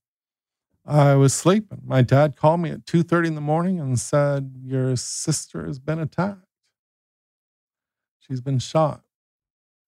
I 0.87 1.17
was 1.17 1.35
sleeping. 1.35 1.83
My 1.85 2.00
dad 2.00 2.37
called 2.37 2.61
me 2.61 2.71
at 2.71 2.87
2:30 2.87 3.27
in 3.27 3.35
the 3.35 3.41
morning 3.41 3.81
and 3.81 3.99
said, 3.99 4.57
"Your 4.62 4.95
sister 4.95 5.67
has 5.67 5.81
been 5.81 5.99
attacked. 5.99 6.47
She's 8.21 8.41
been 8.41 8.61
shot." 8.61 9.03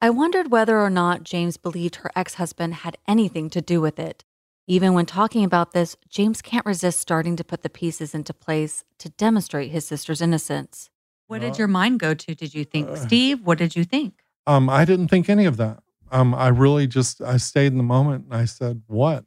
I 0.01 0.11
wondered 0.11 0.51
whether 0.51 0.81
or 0.81 0.91
not 0.91 1.23
James 1.23 1.57
believed 1.57 1.97
her 1.97 2.11
ex-husband 2.17 2.75
had 2.75 2.99
anything 3.07 3.49
to 3.51 3.61
do 3.63 3.81
with 3.81 4.01
it. 4.01 4.25
Even 4.67 4.95
when 4.95 5.07
talking 5.07 5.45
about 5.45 5.73
this, 5.73 5.97
James 6.09 6.43
can't 6.43 6.67
resist 6.67 6.99
starting 6.99 7.37
to 7.37 7.45
put 7.45 7.63
the 7.63 7.71
pieces 7.71 8.13
into 8.13 8.35
place 8.35 8.85
to 8.99 9.09
demonstrate 9.11 9.71
his 9.71 9.87
sister's 9.87 10.21
innocence. 10.21 10.91
What 11.29 11.41
did 11.41 11.57
your 11.57 11.69
mind 11.69 12.01
go 12.01 12.15
to? 12.15 12.35
Did 12.35 12.53
you 12.55 12.65
think, 12.65 12.97
Steve? 12.97 13.43
What 13.43 13.59
did 13.59 13.77
you 13.77 13.85
think? 13.85 14.25
Um, 14.47 14.69
I 14.69 14.85
didn't 14.85 15.09
think 15.09 15.29
any 15.29 15.45
of 15.45 15.57
that. 15.57 15.83
Um, 16.13 16.35
I 16.35 16.49
really 16.49 16.87
just 16.87 17.23
I 17.23 17.39
stayed 17.39 17.73
in 17.73 17.79
the 17.79 17.83
moment 17.83 18.27
and 18.27 18.35
I 18.35 18.45
said, 18.45 18.83
"What?" 18.87 19.25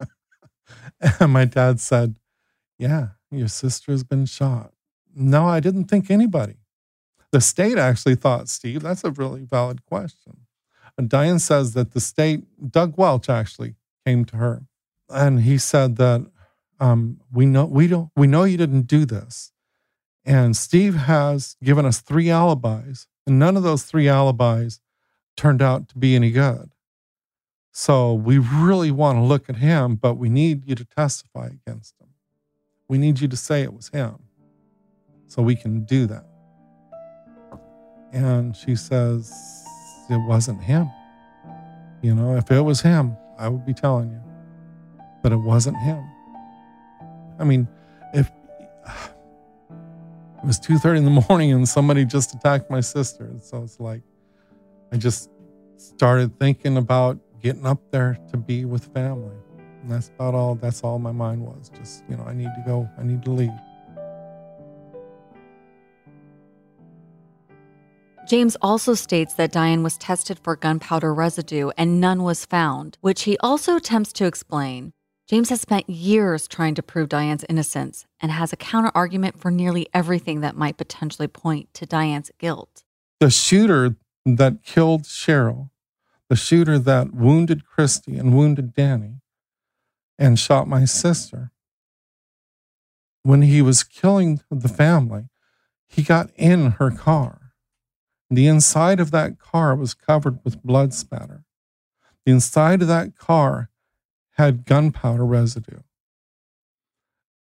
and 1.20 1.32
my 1.32 1.44
dad 1.44 1.78
said, 1.78 2.16
"Yeah, 2.76 3.08
your 3.30 3.48
sister 3.48 3.92
has 3.92 4.02
been 4.02 4.26
shot." 4.26 4.72
No, 5.14 5.46
I 5.46 5.60
didn't 5.60 5.84
think 5.84 6.10
anybody. 6.10 6.56
The 7.30 7.40
state 7.40 7.78
actually 7.78 8.16
thought, 8.16 8.48
Steve, 8.48 8.82
that's 8.82 9.04
a 9.04 9.12
really 9.12 9.44
valid 9.44 9.84
question. 9.86 10.46
And 10.98 11.08
Diane 11.08 11.38
says 11.38 11.74
that 11.74 11.92
the 11.92 12.00
state, 12.00 12.44
Doug 12.70 12.96
Welch 12.96 13.28
actually 13.28 13.74
came 14.04 14.24
to 14.26 14.36
her, 14.36 14.66
and 15.08 15.42
he 15.42 15.58
said 15.58 15.96
that 15.96 16.26
um, 16.80 17.20
we 17.32 17.46
know 17.46 17.64
we 17.64 17.86
don't 17.86 18.10
we 18.16 18.26
know 18.26 18.44
you 18.44 18.56
didn't 18.56 18.88
do 18.88 19.04
this, 19.04 19.52
and 20.24 20.56
Steve 20.56 20.94
has 20.94 21.56
given 21.62 21.86
us 21.86 22.00
three 22.00 22.28
alibis, 22.28 23.06
and 23.24 23.38
none 23.38 23.56
of 23.56 23.62
those 23.62 23.84
three 23.84 24.08
alibis 24.08 24.80
turned 25.36 25.62
out 25.62 25.88
to 25.90 25.98
be 25.98 26.14
any 26.14 26.30
good. 26.30 26.70
So 27.72 28.14
we 28.14 28.38
really 28.38 28.90
want 28.90 29.18
to 29.18 29.22
look 29.22 29.48
at 29.48 29.56
him, 29.56 29.96
but 29.96 30.14
we 30.14 30.28
need 30.28 30.68
you 30.68 30.74
to 30.76 30.84
testify 30.84 31.46
against 31.48 31.94
him. 32.00 32.08
We 32.88 32.98
need 32.98 33.20
you 33.20 33.28
to 33.28 33.36
say 33.36 33.62
it 33.62 33.72
was 33.72 33.88
him 33.88 34.18
so 35.26 35.42
we 35.42 35.56
can 35.56 35.84
do 35.84 36.06
that. 36.06 36.24
And 38.12 38.54
she 38.54 38.76
says, 38.76 39.32
It 40.08 40.20
wasn't 40.28 40.62
him. 40.62 40.88
You 42.00 42.14
know, 42.14 42.36
if 42.36 42.50
it 42.52 42.60
was 42.60 42.80
him, 42.80 43.16
I 43.38 43.48
would 43.48 43.66
be 43.66 43.74
telling 43.74 44.10
you. 44.10 44.20
But 45.22 45.32
it 45.32 45.36
wasn't 45.36 45.76
him. 45.78 46.04
I 47.40 47.44
mean, 47.44 47.66
if 48.12 48.30
it 48.88 50.46
was 50.46 50.60
2:30 50.60 50.98
in 50.98 51.04
the 51.04 51.24
morning 51.28 51.52
and 51.52 51.68
somebody 51.68 52.04
just 52.04 52.34
attacked 52.34 52.70
my 52.70 52.80
sister, 52.80 53.32
so 53.42 53.64
it's 53.64 53.80
like 53.80 54.02
I 54.94 54.96
just 54.96 55.28
started 55.76 56.38
thinking 56.38 56.76
about 56.76 57.18
getting 57.42 57.66
up 57.66 57.80
there 57.90 58.16
to 58.30 58.36
be 58.36 58.64
with 58.64 58.84
family. 58.94 59.34
And 59.82 59.90
that's 59.90 60.10
about 60.10 60.34
all 60.34 60.54
that's 60.54 60.84
all 60.84 61.00
my 61.00 61.10
mind 61.10 61.44
was. 61.44 61.68
Just, 61.76 62.04
you 62.08 62.16
know, 62.16 62.22
I 62.22 62.32
need 62.32 62.44
to 62.54 62.62
go, 62.64 62.88
I 62.96 63.02
need 63.02 63.24
to 63.24 63.32
leave. 63.32 63.50
James 68.28 68.56
also 68.62 68.94
states 68.94 69.34
that 69.34 69.50
Diane 69.50 69.82
was 69.82 69.98
tested 69.98 70.38
for 70.38 70.54
gunpowder 70.54 71.12
residue 71.12 71.70
and 71.76 72.00
none 72.00 72.22
was 72.22 72.46
found, 72.46 72.96
which 73.00 73.22
he 73.22 73.36
also 73.38 73.74
attempts 73.74 74.12
to 74.12 74.26
explain. 74.26 74.92
James 75.28 75.48
has 75.48 75.60
spent 75.60 75.90
years 75.90 76.46
trying 76.46 76.76
to 76.76 76.84
prove 76.84 77.08
Diane's 77.08 77.44
innocence 77.48 78.06
and 78.20 78.30
has 78.30 78.52
a 78.52 78.56
counter 78.56 78.92
argument 78.94 79.40
for 79.40 79.50
nearly 79.50 79.88
everything 79.92 80.40
that 80.42 80.56
might 80.56 80.76
potentially 80.76 81.26
point 81.26 81.74
to 81.74 81.84
Diane's 81.84 82.30
guilt. 82.38 82.84
The 83.18 83.30
shooter 83.30 83.96
that 84.24 84.62
killed 84.62 85.02
Cheryl, 85.04 85.70
the 86.28 86.36
shooter 86.36 86.78
that 86.78 87.12
wounded 87.12 87.66
Christie 87.66 88.16
and 88.16 88.34
wounded 88.34 88.74
Danny 88.74 89.20
and 90.18 90.38
shot 90.38 90.66
my 90.66 90.84
sister, 90.84 91.50
when 93.22 93.42
he 93.42 93.62
was 93.62 93.82
killing 93.82 94.40
the 94.50 94.68
family, 94.68 95.28
he 95.86 96.02
got 96.02 96.30
in 96.36 96.72
her 96.72 96.90
car. 96.90 97.52
The 98.30 98.46
inside 98.46 99.00
of 99.00 99.10
that 99.12 99.38
car 99.38 99.74
was 99.74 99.94
covered 99.94 100.38
with 100.44 100.62
blood 100.62 100.92
spatter. 100.94 101.44
The 102.24 102.32
inside 102.32 102.82
of 102.82 102.88
that 102.88 103.16
car 103.16 103.70
had 104.32 104.64
gunpowder 104.64 105.24
residue. 105.24 105.80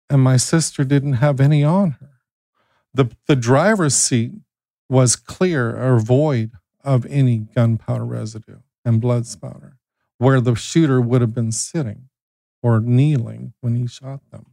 And 0.08 0.22
my 0.22 0.36
sister 0.36 0.84
didn't 0.84 1.14
have 1.14 1.40
any 1.40 1.62
on 1.62 1.92
her. 2.00 2.20
The, 2.94 3.10
the 3.26 3.36
driver's 3.36 3.94
seat 3.94 4.32
was 4.88 5.16
clear 5.16 5.76
or 5.76 6.00
void 6.00 6.52
of 6.84 7.06
any 7.06 7.38
gunpowder 7.38 8.04
residue 8.04 8.58
and 8.84 9.00
blood 9.00 9.26
spatter, 9.26 9.76
where 10.18 10.40
the 10.40 10.54
shooter 10.54 11.00
would 11.00 11.20
have 11.20 11.34
been 11.34 11.52
sitting 11.52 12.08
or 12.62 12.80
kneeling 12.80 13.52
when 13.60 13.74
he 13.74 13.86
shot 13.86 14.20
them. 14.30 14.46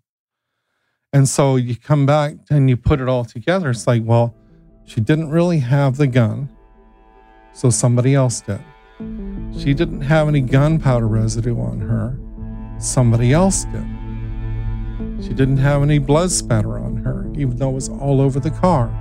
And 1.13 1.29
so 1.29 1.55
you 1.55 1.75
come 1.75 2.05
back 2.05 2.36
and 2.50 2.70
you 2.70 2.77
put 2.77 3.00
it 3.00 3.08
all 3.08 3.24
together. 3.24 3.70
It's 3.70 3.88
like, 3.88 4.03
well, 4.03 4.36
she 4.84 5.01
didn't 5.01 5.29
really 5.29 5.60
have 5.60 5.98
the 5.98 6.08
gun, 6.08 6.50
so 7.53 7.70
somebody 7.70 8.13
else 8.13 8.41
did. 8.41 8.62
She 9.58 9.74
didn't 9.74 10.01
have 10.01 10.27
any 10.27 10.41
gunpowder 10.41 11.08
residue 11.08 11.60
on 11.60 11.79
her, 11.79 12.17
somebody 12.79 13.34
else 13.34 13.65
did. 13.65 13.86
She 15.22 15.34
didn't 15.34 15.58
have 15.58 15.82
any 15.82 16.00
blood 16.00 16.32
spatter 16.32 16.77
on 16.77 16.98
her, 16.98 17.29
even 17.36 17.58
though 17.58 17.70
it 17.70 17.74
was 17.74 17.89
all 17.89 18.22
over 18.22 18.39
the 18.39 18.51
car. 18.51 18.91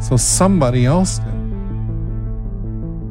So 0.00 0.16
somebody 0.16 0.86
else 0.86 1.18
did. 1.18 1.47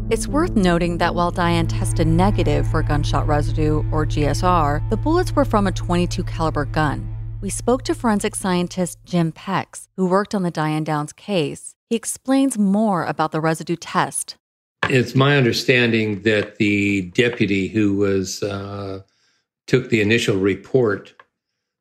It's 0.09 0.25
worth 0.25 0.55
noting 0.55 0.99
that 0.99 1.15
while 1.15 1.31
Diane 1.31 1.67
tested 1.67 2.07
negative 2.07 2.65
for 2.65 2.81
gunshot 2.81 3.27
residue 3.27 3.83
or 3.91 4.05
GSR, 4.05 4.89
the 4.89 4.95
bullets 4.95 5.33
were 5.33 5.43
from 5.43 5.67
a 5.67 5.71
22 5.73 6.23
caliber 6.23 6.63
gun. 6.63 7.13
We 7.41 7.49
spoke 7.49 7.83
to 7.83 7.93
forensic 7.93 8.33
scientist 8.33 8.99
Jim 9.03 9.33
Pex, 9.33 9.89
who 9.97 10.07
worked 10.07 10.33
on 10.33 10.43
the 10.43 10.49
Diane 10.49 10.85
Downs 10.85 11.11
case. 11.11 11.75
He 11.89 11.97
explains 11.97 12.57
more 12.57 13.03
about 13.03 13.33
the 13.33 13.41
residue 13.41 13.75
test. 13.75 14.37
It's 14.83 15.13
my 15.13 15.35
understanding 15.35 16.21
that 16.21 16.55
the 16.55 17.01
deputy 17.13 17.67
who 17.67 17.97
was 17.97 18.41
uh, 18.41 19.01
took 19.65 19.89
the 19.89 19.99
initial 19.99 20.37
report 20.37 21.21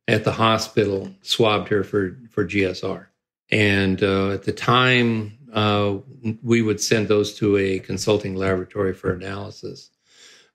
at 0.08 0.24
the 0.24 0.32
hospital 0.32 1.14
swabbed 1.22 1.68
her 1.68 1.84
for 1.84 2.18
for 2.32 2.44
GSR, 2.44 3.06
and 3.50 4.02
uh, 4.02 4.30
at 4.30 4.42
the 4.42 4.52
time 4.52 5.35
uh, 5.56 5.96
we 6.42 6.60
would 6.60 6.80
send 6.80 7.08
those 7.08 7.34
to 7.38 7.56
a 7.56 7.78
consulting 7.78 8.36
laboratory 8.36 8.92
for 8.92 9.12
analysis. 9.12 9.90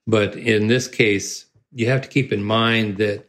But 0.06 0.36
in 0.36 0.68
this 0.68 0.86
case, 0.86 1.46
you 1.72 1.88
have 1.88 2.02
to 2.02 2.08
keep 2.08 2.32
in 2.32 2.44
mind 2.44 2.98
that 2.98 3.28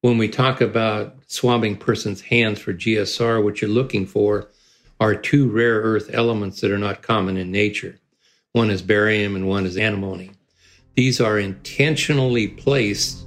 when 0.00 0.18
we 0.18 0.28
talk 0.28 0.60
about 0.60 1.16
swabbing 1.28 1.76
person's 1.76 2.20
hands 2.20 2.58
for 2.58 2.74
GSR, 2.74 3.42
what 3.42 3.62
you're 3.62 3.70
looking 3.70 4.06
for 4.06 4.50
are 4.98 5.14
two 5.14 5.48
rare 5.48 5.80
earth 5.80 6.10
elements 6.12 6.60
that 6.60 6.72
are 6.72 6.78
not 6.78 7.02
common 7.02 7.36
in 7.36 7.52
nature. 7.52 8.00
One 8.52 8.70
is 8.70 8.82
barium 8.82 9.36
and 9.36 9.48
one 9.48 9.66
is 9.66 9.76
antimony. 9.76 10.32
These 10.96 11.20
are 11.20 11.38
intentionally 11.38 12.48
placed 12.48 13.24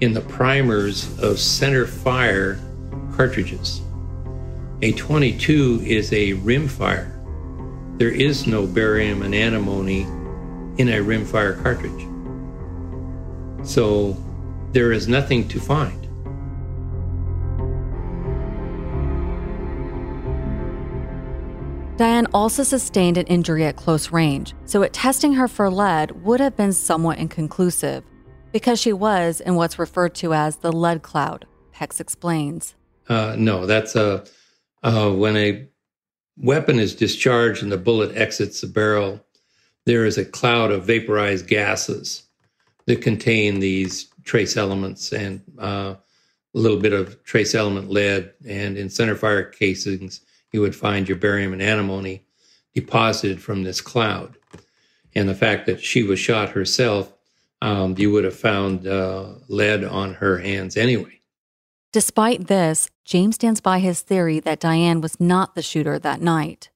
in 0.00 0.14
the 0.14 0.22
primers 0.22 1.18
of 1.18 1.38
center 1.38 1.86
fire 1.86 2.58
cartridges. 3.14 3.82
A 4.80 4.92
22 4.92 5.82
is 5.84 6.12
a 6.12 6.34
rimfire. 6.34 7.17
There 7.98 8.10
is 8.10 8.46
no 8.46 8.64
barium 8.64 9.22
and 9.22 9.34
antimony 9.34 10.02
in 10.80 10.88
a 10.88 11.02
rimfire 11.02 11.60
cartridge. 11.60 12.06
So 13.66 14.16
there 14.70 14.92
is 14.92 15.08
nothing 15.08 15.48
to 15.48 15.58
find. 15.58 16.04
Diane 21.96 22.28
also 22.32 22.62
sustained 22.62 23.18
an 23.18 23.26
injury 23.26 23.64
at 23.64 23.74
close 23.74 24.12
range, 24.12 24.54
so 24.64 24.82
it 24.82 24.92
testing 24.92 25.32
her 25.32 25.48
for 25.48 25.68
lead 25.68 26.12
would 26.22 26.38
have 26.38 26.56
been 26.56 26.72
somewhat 26.72 27.18
inconclusive 27.18 28.04
because 28.52 28.80
she 28.80 28.92
was 28.92 29.40
in 29.40 29.56
what's 29.56 29.80
referred 29.80 30.14
to 30.14 30.32
as 30.32 30.58
the 30.58 30.70
lead 30.70 31.02
cloud. 31.02 31.46
Pex 31.74 31.98
explains. 31.98 32.76
Uh, 33.08 33.34
no, 33.36 33.66
that's 33.66 33.96
a 33.96 34.24
uh, 34.84 35.10
when 35.10 35.36
a 35.36 35.66
weapon 36.40 36.78
is 36.78 36.94
discharged 36.94 37.62
and 37.62 37.72
the 37.72 37.76
bullet 37.76 38.16
exits 38.16 38.60
the 38.60 38.66
barrel. 38.66 39.24
There 39.86 40.04
is 40.04 40.18
a 40.18 40.24
cloud 40.24 40.70
of 40.70 40.84
vaporized 40.84 41.46
gases 41.46 42.22
that 42.86 43.02
contain 43.02 43.60
these 43.60 44.08
trace 44.24 44.56
elements 44.56 45.12
and 45.12 45.42
uh, 45.58 45.94
a 46.54 46.58
little 46.58 46.78
bit 46.78 46.92
of 46.92 47.22
trace 47.24 47.54
element 47.54 47.90
lead. 47.90 48.32
And 48.46 48.76
in 48.76 48.88
centerfire 48.88 49.52
casings, 49.52 50.20
you 50.52 50.60
would 50.60 50.76
find 50.76 51.08
your 51.08 51.18
barium 51.18 51.52
and 51.52 51.62
antimony 51.62 52.24
deposited 52.74 53.42
from 53.42 53.62
this 53.62 53.80
cloud. 53.80 54.36
And 55.14 55.28
the 55.28 55.34
fact 55.34 55.66
that 55.66 55.82
she 55.82 56.02
was 56.02 56.18
shot 56.18 56.50
herself, 56.50 57.12
um, 57.60 57.96
you 57.98 58.12
would 58.12 58.24
have 58.24 58.36
found 58.36 58.86
uh, 58.86 59.34
lead 59.48 59.84
on 59.84 60.14
her 60.14 60.38
hands 60.38 60.76
anyway. 60.76 61.17
Despite 61.92 62.48
this, 62.48 62.90
James 63.04 63.36
stands 63.36 63.60
by 63.60 63.78
his 63.78 64.02
theory 64.02 64.40
that 64.40 64.60
Diane 64.60 65.00
was 65.00 65.18
not 65.18 65.54
the 65.54 65.62
shooter 65.62 65.98
that 65.98 66.20
night. 66.20 66.70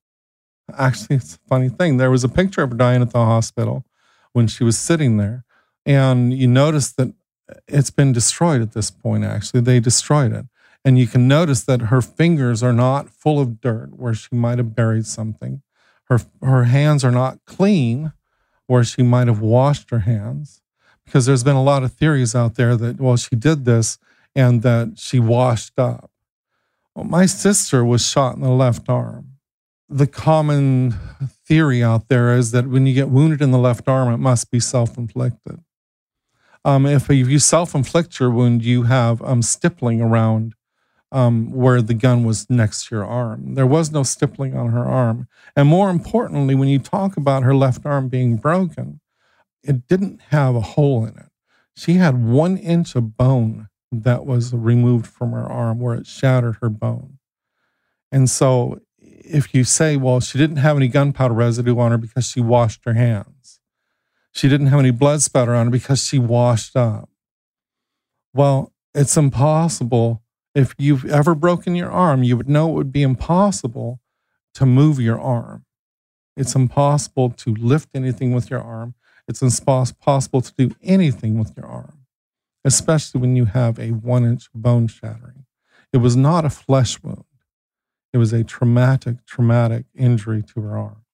Actually, 0.76 1.16
it's 1.16 1.34
a 1.34 1.48
funny 1.48 1.68
thing. 1.68 1.98
There 1.98 2.10
was 2.10 2.24
a 2.24 2.28
picture 2.28 2.62
of 2.62 2.78
Diane 2.78 3.02
at 3.02 3.10
the 3.10 3.24
hospital 3.24 3.84
when 4.32 4.46
she 4.46 4.64
was 4.64 4.78
sitting 4.78 5.18
there, 5.18 5.44
and 5.84 6.32
you 6.32 6.46
notice 6.46 6.92
that 6.92 7.12
it's 7.68 7.90
been 7.90 8.12
destroyed 8.12 8.62
at 8.62 8.72
this 8.72 8.90
point, 8.90 9.24
actually. 9.24 9.60
They 9.60 9.80
destroyed 9.80 10.32
it. 10.32 10.46
And 10.84 10.98
you 10.98 11.06
can 11.06 11.28
notice 11.28 11.62
that 11.64 11.82
her 11.82 12.00
fingers 12.00 12.62
are 12.62 12.72
not 12.72 13.10
full 13.10 13.38
of 13.38 13.60
dirt 13.60 13.90
where 13.96 14.14
she 14.14 14.34
might 14.34 14.58
have 14.58 14.74
buried 14.74 15.06
something. 15.06 15.62
Her, 16.04 16.20
her 16.42 16.64
hands 16.64 17.04
are 17.04 17.12
not 17.12 17.38
clean 17.44 18.12
where 18.66 18.82
she 18.82 19.02
might 19.02 19.28
have 19.28 19.40
washed 19.40 19.90
her 19.90 20.00
hands. 20.00 20.62
Because 21.04 21.26
there's 21.26 21.44
been 21.44 21.56
a 21.56 21.62
lot 21.62 21.82
of 21.82 21.92
theories 21.92 22.34
out 22.34 22.54
there 22.54 22.76
that, 22.76 23.00
well, 23.00 23.16
she 23.16 23.36
did 23.36 23.64
this 23.64 23.98
and 24.34 24.62
that 24.62 24.98
she 24.98 25.20
washed 25.20 25.78
up. 25.78 26.10
Well, 26.94 27.04
my 27.04 27.26
sister 27.26 27.84
was 27.84 28.06
shot 28.06 28.36
in 28.36 28.42
the 28.42 28.50
left 28.50 28.88
arm. 28.88 29.38
The 29.88 30.06
common 30.06 30.94
theory 31.46 31.82
out 31.82 32.08
there 32.08 32.34
is 32.36 32.50
that 32.52 32.66
when 32.66 32.86
you 32.86 32.94
get 32.94 33.10
wounded 33.10 33.42
in 33.42 33.50
the 33.50 33.58
left 33.58 33.88
arm, 33.88 34.12
it 34.12 34.18
must 34.18 34.50
be 34.50 34.60
self 34.60 34.96
inflicted. 34.96 35.60
Um, 36.64 36.86
if 36.86 37.08
you 37.08 37.38
self 37.38 37.74
inflict 37.74 38.20
your 38.20 38.30
wound, 38.30 38.64
you 38.64 38.84
have 38.84 39.20
um, 39.22 39.42
stippling 39.42 40.00
around 40.00 40.54
um, 41.10 41.52
where 41.52 41.82
the 41.82 41.94
gun 41.94 42.24
was 42.24 42.48
next 42.48 42.88
to 42.88 42.94
your 42.96 43.04
arm. 43.04 43.54
There 43.54 43.66
was 43.66 43.92
no 43.92 44.02
stippling 44.02 44.56
on 44.56 44.70
her 44.70 44.84
arm. 44.84 45.28
And 45.54 45.68
more 45.68 45.90
importantly, 45.90 46.54
when 46.54 46.68
you 46.68 46.78
talk 46.78 47.16
about 47.16 47.42
her 47.42 47.54
left 47.54 47.84
arm 47.84 48.08
being 48.08 48.36
broken, 48.36 49.00
it 49.62 49.86
didn't 49.86 50.20
have 50.30 50.56
a 50.56 50.60
hole 50.60 51.04
in 51.04 51.18
it. 51.18 51.30
She 51.76 51.94
had 51.94 52.24
one 52.24 52.56
inch 52.56 52.94
of 52.94 53.16
bone 53.16 53.68
that 53.92 54.26
was 54.26 54.52
removed 54.54 55.06
from 55.06 55.32
her 55.32 55.44
arm 55.44 55.78
where 55.78 55.94
it 55.94 56.06
shattered 56.06 56.56
her 56.60 56.68
bone. 56.68 57.18
And 58.10 58.28
so 58.28 58.80
if 58.98 59.54
you 59.54 59.64
say, 59.64 59.96
well, 59.96 60.20
she 60.20 60.38
didn't 60.38 60.56
have 60.56 60.76
any 60.76 60.88
gunpowder 60.88 61.34
residue 61.34 61.78
on 61.78 61.90
her 61.90 61.98
because 61.98 62.28
she 62.28 62.40
washed 62.40 62.80
her 62.84 62.94
hands, 62.94 63.60
she 64.32 64.48
didn't 64.48 64.68
have 64.68 64.80
any 64.80 64.90
blood 64.90 65.22
spatter 65.22 65.54
on 65.54 65.66
her 65.66 65.70
because 65.70 66.04
she 66.04 66.18
washed 66.18 66.76
up. 66.76 67.08
Well, 68.34 68.72
it's 68.94 69.16
impossible 69.16 70.22
if 70.54 70.74
you've 70.78 71.06
ever 71.06 71.34
broken 71.34 71.74
your 71.74 71.90
arm, 71.90 72.22
you 72.22 72.36
would 72.36 72.48
know 72.48 72.70
it 72.70 72.74
would 72.74 72.92
be 72.92 73.02
impossible 73.02 74.00
to 74.54 74.66
move 74.66 75.00
your 75.00 75.20
arm. 75.20 75.64
It's 76.36 76.54
impossible 76.54 77.30
to 77.30 77.54
lift 77.54 77.90
anything 77.94 78.32
with 78.32 78.50
your 78.50 78.60
arm. 78.60 78.94
It's 79.28 79.42
impossible 79.42 80.40
to 80.42 80.52
do 80.56 80.74
anything 80.82 81.38
with 81.38 81.56
your 81.56 81.66
arm, 81.66 81.91
especially 82.64 83.20
when 83.20 83.36
you 83.36 83.46
have 83.46 83.78
a 83.78 83.90
one 83.90 84.24
inch 84.24 84.48
bone 84.54 84.86
shattering. 84.86 85.44
It 85.92 85.98
was 85.98 86.16
not 86.16 86.44
a 86.44 86.50
flesh 86.50 87.02
wound, 87.02 87.24
it 88.12 88.18
was 88.18 88.32
a 88.32 88.44
traumatic, 88.44 89.24
traumatic 89.26 89.86
injury 89.94 90.42
to 90.54 90.60
her 90.60 90.76
arm. 90.76 91.04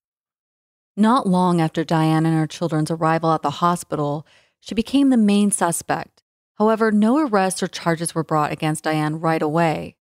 Not 0.97 1.27
long 1.27 1.61
after 1.61 1.85
Diane 1.85 2.27
and 2.27 2.37
her 2.37 2.47
children's 2.47 2.91
arrival 2.91 3.33
at 3.33 3.43
the 3.43 3.51
hospital, 3.51 4.27
she 4.61 4.75
became 4.75 5.11
the 5.11 5.17
main 5.17 5.51
suspect 5.51 6.19
However, 6.59 6.91
no 6.91 7.19
arrests 7.19 7.63
or 7.63 7.69
charges 7.69 8.15
were 8.15 8.25
brought 8.25 8.51
against 8.51 8.85
Diane 8.85 9.21
right 9.21 9.41
away. 9.41 9.97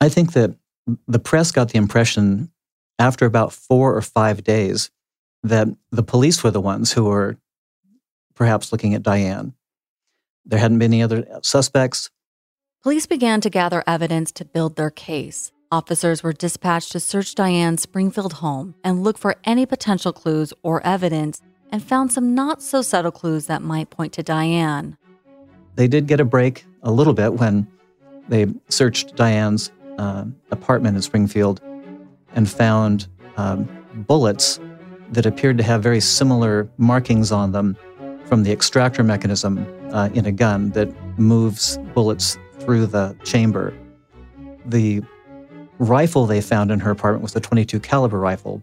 I 0.00 0.10
think 0.10 0.34
that 0.34 0.54
the 1.08 1.18
press 1.18 1.50
got 1.50 1.70
the 1.70 1.78
impression 1.78 2.52
after 2.98 3.24
about 3.24 3.52
four 3.52 3.96
or 3.96 4.02
five 4.02 4.44
days 4.44 4.90
that 5.42 5.68
the 5.90 6.02
police 6.02 6.44
were 6.44 6.50
the 6.50 6.60
ones 6.60 6.92
who 6.92 7.04
were 7.04 7.38
perhaps 8.34 8.72
looking 8.72 8.94
at 8.94 9.02
Diane. 9.02 9.54
There 10.46 10.58
hadn't 10.58 10.78
been 10.78 10.92
any 10.92 11.02
other 11.02 11.26
suspects. 11.42 12.10
Police 12.82 13.06
began 13.06 13.40
to 13.40 13.50
gather 13.50 13.82
evidence 13.86 14.30
to 14.32 14.44
build 14.44 14.76
their 14.76 14.90
case. 14.90 15.50
Officers 15.72 16.22
were 16.22 16.32
dispatched 16.32 16.92
to 16.92 17.00
search 17.00 17.34
Diane's 17.34 17.82
Springfield 17.82 18.34
home 18.34 18.76
and 18.84 19.02
look 19.02 19.18
for 19.18 19.34
any 19.42 19.66
potential 19.66 20.12
clues 20.12 20.52
or 20.62 20.80
evidence 20.86 21.42
and 21.72 21.82
found 21.82 22.12
some 22.12 22.34
not 22.34 22.62
so 22.62 22.82
subtle 22.82 23.10
clues 23.10 23.46
that 23.46 23.60
might 23.60 23.90
point 23.90 24.12
to 24.12 24.22
Diane. 24.22 24.96
They 25.74 25.88
did 25.88 26.06
get 26.06 26.20
a 26.20 26.24
break 26.24 26.64
a 26.84 26.92
little 26.92 27.12
bit 27.12 27.34
when 27.34 27.66
they 28.28 28.46
searched 28.68 29.16
Diane's 29.16 29.72
uh, 29.98 30.26
apartment 30.52 30.94
in 30.94 31.02
Springfield 31.02 31.60
and 32.36 32.48
found 32.48 33.08
um, 33.36 33.68
bullets 34.06 34.60
that 35.10 35.26
appeared 35.26 35.58
to 35.58 35.64
have 35.64 35.82
very 35.82 36.00
similar 36.00 36.68
markings 36.78 37.32
on 37.32 37.50
them 37.50 37.76
from 38.26 38.44
the 38.44 38.52
extractor 38.52 39.02
mechanism 39.02 39.66
uh, 39.92 40.10
in 40.14 40.26
a 40.26 40.32
gun 40.32 40.70
that 40.70 40.88
moves 41.18 41.78
bullets 41.94 42.38
through 42.58 42.86
the 42.86 43.16
chamber. 43.24 43.76
The 44.64 45.02
rifle 45.78 46.26
they 46.26 46.40
found 46.40 46.70
in 46.70 46.80
her 46.80 46.90
apartment 46.90 47.22
was 47.22 47.36
a 47.36 47.40
22 47.40 47.80
caliber 47.80 48.18
rifle, 48.18 48.62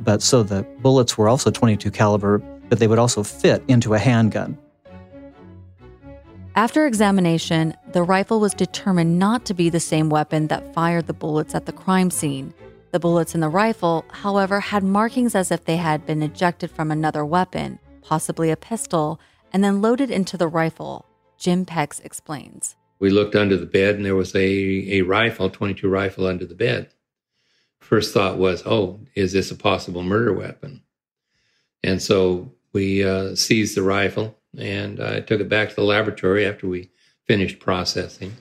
but 0.00 0.22
so 0.22 0.42
the 0.42 0.62
bullets 0.80 1.16
were 1.16 1.28
also 1.28 1.50
22 1.50 1.90
caliber, 1.90 2.38
but 2.68 2.78
they 2.78 2.86
would 2.86 2.98
also 2.98 3.22
fit 3.22 3.62
into 3.68 3.94
a 3.94 3.98
handgun. 3.98 4.58
After 6.56 6.86
examination, 6.86 7.74
the 7.92 8.02
rifle 8.02 8.40
was 8.40 8.54
determined 8.54 9.18
not 9.18 9.44
to 9.46 9.54
be 9.54 9.70
the 9.70 9.80
same 9.80 10.10
weapon 10.10 10.48
that 10.48 10.74
fired 10.74 11.06
the 11.06 11.14
bullets 11.14 11.54
at 11.54 11.66
the 11.66 11.72
crime 11.72 12.10
scene. 12.10 12.52
The 12.90 12.98
bullets 12.98 13.36
in 13.36 13.40
the 13.40 13.48
rifle, 13.48 14.04
however, 14.10 14.58
had 14.58 14.82
markings 14.82 15.36
as 15.36 15.52
if 15.52 15.64
they 15.64 15.76
had 15.76 16.04
been 16.06 16.22
ejected 16.22 16.72
from 16.72 16.90
another 16.90 17.24
weapon, 17.24 17.78
possibly 18.02 18.50
a 18.50 18.56
pistol, 18.56 19.20
and 19.52 19.62
then 19.62 19.82
loaded 19.82 20.10
into 20.10 20.36
the 20.36 20.48
rifle. 20.48 21.06
Jim 21.38 21.64
Pex 21.64 22.04
explains. 22.04 22.76
We 22.98 23.10
looked 23.10 23.34
under 23.34 23.56
the 23.56 23.66
bed 23.66 23.96
and 23.96 24.04
there 24.04 24.14
was 24.14 24.34
a, 24.34 24.38
a 24.38 25.02
rifle, 25.02 25.48
22 25.48 25.88
rifle 25.88 26.26
under 26.26 26.44
the 26.44 26.54
bed. 26.54 26.90
First 27.80 28.12
thought 28.12 28.38
was, 28.38 28.62
oh, 28.66 29.00
is 29.14 29.32
this 29.32 29.50
a 29.50 29.56
possible 29.56 30.02
murder 30.02 30.34
weapon? 30.34 30.82
And 31.82 32.02
so 32.02 32.52
we 32.72 33.02
uh, 33.02 33.34
seized 33.34 33.76
the 33.76 33.82
rifle 33.82 34.36
and 34.56 35.02
I 35.02 35.20
took 35.20 35.40
it 35.40 35.48
back 35.48 35.70
to 35.70 35.74
the 35.76 35.82
laboratory 35.82 36.46
after 36.46 36.66
we 36.66 36.90
finished 37.26 37.60
processing. 37.60 38.34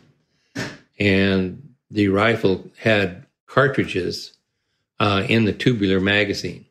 And 1.00 1.76
the 1.90 2.10
rifle 2.10 2.70
had 2.78 3.26
cartridges 3.46 4.34
uh, 5.00 5.26
in 5.28 5.46
the 5.46 5.54
tubular 5.54 6.00
magazine, 6.00 6.66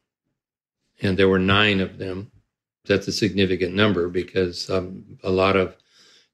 and 1.00 1.18
there 1.18 1.28
were 1.28 1.38
nine 1.38 1.80
of 1.80 1.98
them. 1.98 2.30
That's 2.88 3.06
a 3.06 3.12
significant 3.12 3.74
number 3.74 4.08
because 4.08 4.68
um, 4.68 5.04
a 5.22 5.30
lot 5.30 5.54
of 5.54 5.76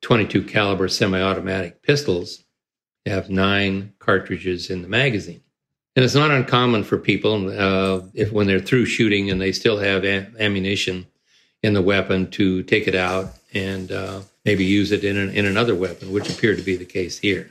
22 0.00 0.44
caliber 0.44 0.88
semi-automatic 0.88 1.82
pistols 1.82 2.44
have 3.06 3.28
nine 3.28 3.92
cartridges 3.98 4.70
in 4.70 4.82
the 4.82 4.88
magazine. 4.88 5.42
And 5.96 6.04
it's 6.04 6.14
not 6.14 6.30
uncommon 6.30 6.84
for 6.84 6.98
people 6.98 7.50
uh, 7.50 8.02
if 8.14 8.32
when 8.32 8.46
they're 8.46 8.58
through 8.58 8.86
shooting 8.86 9.30
and 9.30 9.40
they 9.40 9.52
still 9.52 9.78
have 9.78 10.04
a- 10.04 10.26
ammunition 10.40 11.06
in 11.62 11.74
the 11.74 11.82
weapon 11.82 12.30
to 12.32 12.62
take 12.64 12.88
it 12.88 12.94
out 12.94 13.32
and 13.54 13.92
uh, 13.92 14.20
maybe 14.44 14.64
use 14.64 14.90
it 14.92 15.04
in, 15.04 15.16
an, 15.16 15.30
in 15.30 15.46
another 15.46 15.74
weapon, 15.74 16.12
which 16.12 16.28
appeared 16.28 16.58
to 16.58 16.64
be 16.64 16.76
the 16.76 16.84
case 16.84 17.18
here, 17.18 17.50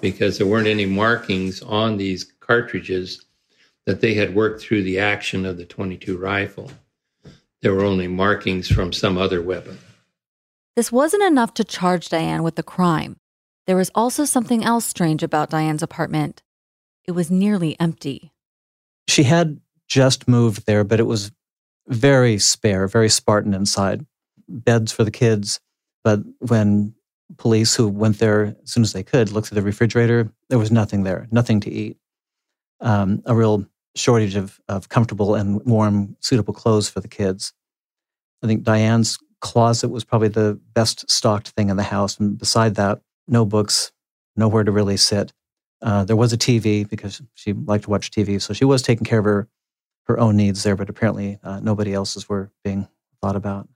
because 0.00 0.38
there 0.38 0.46
weren't 0.46 0.68
any 0.68 0.86
markings 0.86 1.60
on 1.62 1.96
these 1.96 2.24
cartridges 2.40 3.24
that 3.84 4.00
they 4.00 4.14
had 4.14 4.34
worked 4.34 4.62
through 4.62 4.82
the 4.82 4.98
action 4.98 5.44
of 5.44 5.56
the 5.56 5.64
22 5.64 6.16
rifle. 6.16 6.70
There 7.66 7.74
were 7.74 7.82
only 7.84 8.06
markings 8.06 8.68
from 8.68 8.92
some 8.92 9.18
other 9.18 9.42
weapon. 9.42 9.78
This 10.76 10.92
wasn't 10.92 11.24
enough 11.24 11.52
to 11.54 11.64
charge 11.64 12.08
Diane 12.08 12.44
with 12.44 12.54
the 12.54 12.62
crime. 12.62 13.16
There 13.66 13.74
was 13.74 13.90
also 13.92 14.24
something 14.24 14.62
else 14.62 14.84
strange 14.84 15.24
about 15.24 15.50
Diane's 15.50 15.82
apartment. 15.82 16.44
It 17.06 17.10
was 17.10 17.28
nearly 17.28 17.74
empty. 17.80 18.30
She 19.08 19.24
had 19.24 19.60
just 19.88 20.28
moved 20.28 20.66
there, 20.66 20.84
but 20.84 21.00
it 21.00 21.08
was 21.08 21.32
very 21.88 22.38
spare, 22.38 22.86
very 22.86 23.08
Spartan 23.08 23.52
inside. 23.52 24.06
Beds 24.48 24.92
for 24.92 25.02
the 25.02 25.10
kids. 25.10 25.58
But 26.04 26.20
when 26.38 26.94
police 27.36 27.74
who 27.74 27.88
went 27.88 28.20
there 28.20 28.54
as 28.62 28.70
soon 28.70 28.84
as 28.84 28.92
they 28.92 29.02
could 29.02 29.32
looked 29.32 29.48
at 29.48 29.56
the 29.56 29.62
refrigerator, 29.62 30.32
there 30.50 30.60
was 30.60 30.70
nothing 30.70 31.02
there, 31.02 31.26
nothing 31.32 31.58
to 31.62 31.70
eat. 31.72 31.96
Um, 32.80 33.24
a 33.26 33.34
real 33.34 33.66
shortage 33.96 34.36
of, 34.36 34.60
of 34.68 34.88
comfortable 34.88 35.34
and 35.34 35.64
warm, 35.64 36.16
suitable 36.20 36.54
clothes 36.54 36.88
for 36.88 37.00
the 37.00 37.08
kids. 37.08 37.52
I 38.42 38.46
think 38.46 38.62
Diane's 38.62 39.18
closet 39.40 39.88
was 39.88 40.04
probably 40.04 40.28
the 40.28 40.60
best 40.74 41.10
stocked 41.10 41.50
thing 41.50 41.70
in 41.70 41.76
the 41.76 41.82
house. 41.82 42.18
And 42.18 42.38
beside 42.38 42.74
that, 42.76 43.00
no 43.26 43.44
books, 43.44 43.92
nowhere 44.36 44.64
to 44.64 44.72
really 44.72 44.96
sit. 44.96 45.32
Uh, 45.82 46.04
there 46.04 46.16
was 46.16 46.32
a 46.32 46.38
TV 46.38 46.88
because 46.88 47.20
she 47.34 47.52
liked 47.52 47.84
to 47.84 47.90
watch 47.90 48.10
TV. 48.10 48.40
So 48.40 48.54
she 48.54 48.64
was 48.64 48.82
taking 48.82 49.04
care 49.04 49.18
of 49.18 49.24
her, 49.24 49.48
her 50.04 50.18
own 50.18 50.36
needs 50.36 50.62
there, 50.62 50.76
but 50.76 50.88
apparently 50.88 51.38
uh, 51.42 51.60
nobody 51.60 51.92
else's 51.92 52.28
were 52.28 52.50
being 52.64 52.88
thought 53.20 53.36
about. 53.36 53.68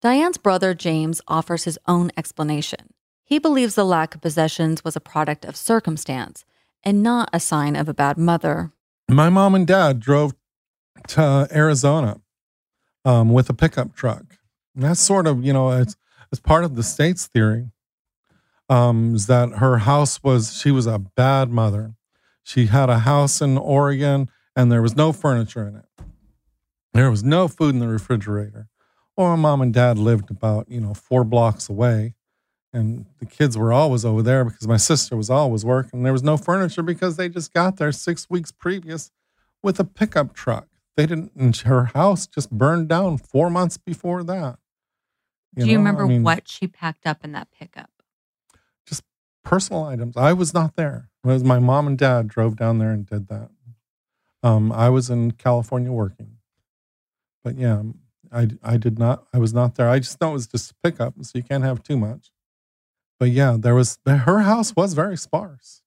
Diane's 0.00 0.38
brother 0.38 0.74
James 0.74 1.20
offers 1.28 1.64
his 1.64 1.78
own 1.86 2.10
explanation. 2.16 2.92
He 3.24 3.38
believes 3.38 3.74
the 3.74 3.84
lack 3.84 4.14
of 4.14 4.20
possessions 4.20 4.84
was 4.84 4.96
a 4.96 5.00
product 5.00 5.44
of 5.44 5.56
circumstance 5.56 6.44
and 6.82 7.02
not 7.02 7.30
a 7.32 7.40
sign 7.40 7.76
of 7.76 7.88
a 7.88 7.94
bad 7.94 8.18
mother. 8.18 8.72
My 9.12 9.28
mom 9.28 9.54
and 9.54 9.66
dad 9.66 10.00
drove 10.00 10.34
to 11.08 11.48
Arizona 11.52 12.20
um, 13.04 13.32
with 13.32 13.50
a 13.50 13.54
pickup 13.54 13.94
truck. 13.94 14.38
And 14.74 14.84
that's 14.84 15.00
sort 15.00 15.26
of, 15.26 15.44
you 15.44 15.52
know, 15.52 15.70
it's, 15.70 15.96
it's 16.30 16.40
part 16.40 16.64
of 16.64 16.76
the 16.76 16.82
state's 16.82 17.26
theory 17.26 17.70
um, 18.68 19.14
is 19.14 19.26
that 19.26 19.50
her 19.58 19.78
house 19.78 20.22
was, 20.22 20.56
she 20.56 20.70
was 20.70 20.86
a 20.86 20.98
bad 20.98 21.50
mother. 21.50 21.94
She 22.42 22.66
had 22.66 22.88
a 22.88 23.00
house 23.00 23.42
in 23.42 23.58
Oregon 23.58 24.30
and 24.56 24.72
there 24.72 24.82
was 24.82 24.96
no 24.96 25.12
furniture 25.12 25.66
in 25.66 25.76
it. 25.76 25.84
There 26.94 27.10
was 27.10 27.22
no 27.22 27.48
food 27.48 27.74
in 27.74 27.80
the 27.80 27.88
refrigerator. 27.88 28.68
Well, 29.16 29.28
my 29.28 29.36
mom 29.36 29.60
and 29.60 29.74
dad 29.74 29.98
lived 29.98 30.30
about, 30.30 30.70
you 30.70 30.80
know, 30.80 30.94
four 30.94 31.24
blocks 31.24 31.68
away. 31.68 32.14
And 32.74 33.04
the 33.18 33.26
kids 33.26 33.58
were 33.58 33.72
always 33.72 34.04
over 34.04 34.22
there 34.22 34.44
because 34.44 34.66
my 34.66 34.78
sister 34.78 35.16
was 35.16 35.28
always 35.28 35.64
working. 35.64 36.02
There 36.02 36.12
was 36.12 36.22
no 36.22 36.36
furniture 36.36 36.82
because 36.82 37.16
they 37.16 37.28
just 37.28 37.52
got 37.52 37.76
there 37.76 37.92
six 37.92 38.30
weeks 38.30 38.50
previous 38.50 39.10
with 39.62 39.78
a 39.78 39.84
pickup 39.84 40.34
truck. 40.34 40.68
They 40.96 41.06
didn't, 41.06 41.32
and 41.36 41.56
her 41.58 41.86
house 41.86 42.26
just 42.26 42.50
burned 42.50 42.88
down 42.88 43.18
four 43.18 43.50
months 43.50 43.76
before 43.78 44.22
that. 44.24 44.58
You 45.54 45.64
Do 45.64 45.70
you 45.70 45.76
know? 45.76 45.80
remember 45.80 46.04
I 46.04 46.08
mean, 46.08 46.22
what 46.22 46.48
she 46.48 46.66
packed 46.66 47.06
up 47.06 47.24
in 47.24 47.32
that 47.32 47.48
pickup? 47.50 47.90
Just 48.86 49.02
personal 49.44 49.84
items. 49.84 50.16
I 50.16 50.32
was 50.32 50.54
not 50.54 50.76
there. 50.76 51.10
It 51.24 51.28
was 51.28 51.44
my 51.44 51.58
mom 51.58 51.86
and 51.86 51.98
dad 51.98 52.28
drove 52.28 52.56
down 52.56 52.78
there 52.78 52.90
and 52.90 53.06
did 53.06 53.28
that. 53.28 53.50
Um, 54.42 54.72
I 54.72 54.88
was 54.88 55.08
in 55.08 55.32
California 55.32 55.92
working, 55.92 56.38
but 57.44 57.56
yeah, 57.56 57.82
I 58.32 58.48
I 58.62 58.76
did 58.76 58.98
not. 58.98 59.24
I 59.32 59.38
was 59.38 59.54
not 59.54 59.76
there. 59.76 59.88
I 59.88 59.98
just 59.98 60.20
know 60.20 60.30
it 60.30 60.34
was 60.34 60.46
just 60.46 60.72
a 60.72 60.74
pickup, 60.82 61.14
so 61.22 61.32
you 61.34 61.44
can't 61.44 61.64
have 61.64 61.82
too 61.82 61.96
much. 61.96 62.30
But 63.22 63.30
yeah, 63.30 63.56
there 63.56 63.76
was 63.76 64.00
her 64.04 64.40
house 64.40 64.74
was 64.74 64.94
very 64.94 65.16
sparse. 65.16 65.80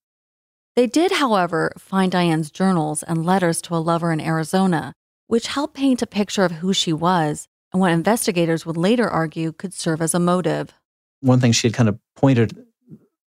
They 0.78 0.88
did, 0.88 1.12
however, 1.12 1.74
find 1.78 2.10
Diane's 2.10 2.50
journals 2.50 3.04
and 3.04 3.26
letters 3.26 3.62
to 3.64 3.76
a 3.76 3.84
lover 3.84 4.14
in 4.14 4.22
Arizona, 4.22 4.94
which 5.28 5.48
helped 5.48 5.74
paint 5.74 6.02
a 6.02 6.08
picture 6.08 6.46
of 6.46 6.54
who 6.54 6.72
she 6.72 6.94
was 6.94 7.50
and 7.74 7.82
what 7.82 7.92
investigators 7.92 8.66
would 8.66 8.78
later 8.78 9.10
argue 9.10 9.52
could 9.52 9.74
serve 9.74 10.02
as 10.02 10.14
a 10.14 10.20
motive. 10.20 10.72
One 11.20 11.42
thing 11.42 11.52
she 11.52 11.68
had 11.68 11.74
kind 11.74 11.90
of 11.90 12.00
pointed 12.16 12.58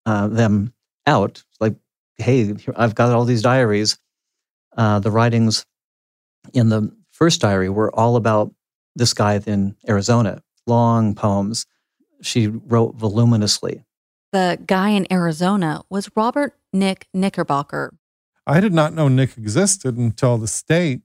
uh, 0.06 0.28
them 0.28 0.72
out, 1.08 1.42
like, 1.58 1.74
hey, 2.16 2.54
I've 2.76 2.94
got 2.94 3.10
all 3.10 3.24
these 3.24 3.42
diaries. 3.42 3.98
Uh, 4.76 5.00
the 5.00 5.10
writings 5.10 5.66
in 6.54 6.68
the 6.68 6.94
first 7.10 7.40
diary 7.40 7.70
were 7.70 7.92
all 7.92 8.14
about 8.14 8.54
this 8.94 9.12
guy 9.14 9.40
in 9.46 9.74
Arizona, 9.88 10.44
long 10.64 11.16
poems. 11.16 11.66
She 12.22 12.46
wrote 12.46 12.94
voluminously. 12.94 13.82
The 14.32 14.58
guy 14.66 14.90
in 14.90 15.10
Arizona 15.10 15.82
was 15.88 16.10
Robert 16.16 16.58
Nick 16.72 17.08
Knickerbocker. 17.14 17.94
I 18.46 18.60
did 18.60 18.72
not 18.72 18.92
know 18.92 19.08
Nick 19.08 19.36
existed 19.36 19.96
until 19.96 20.36
the 20.38 20.48
state 20.48 21.00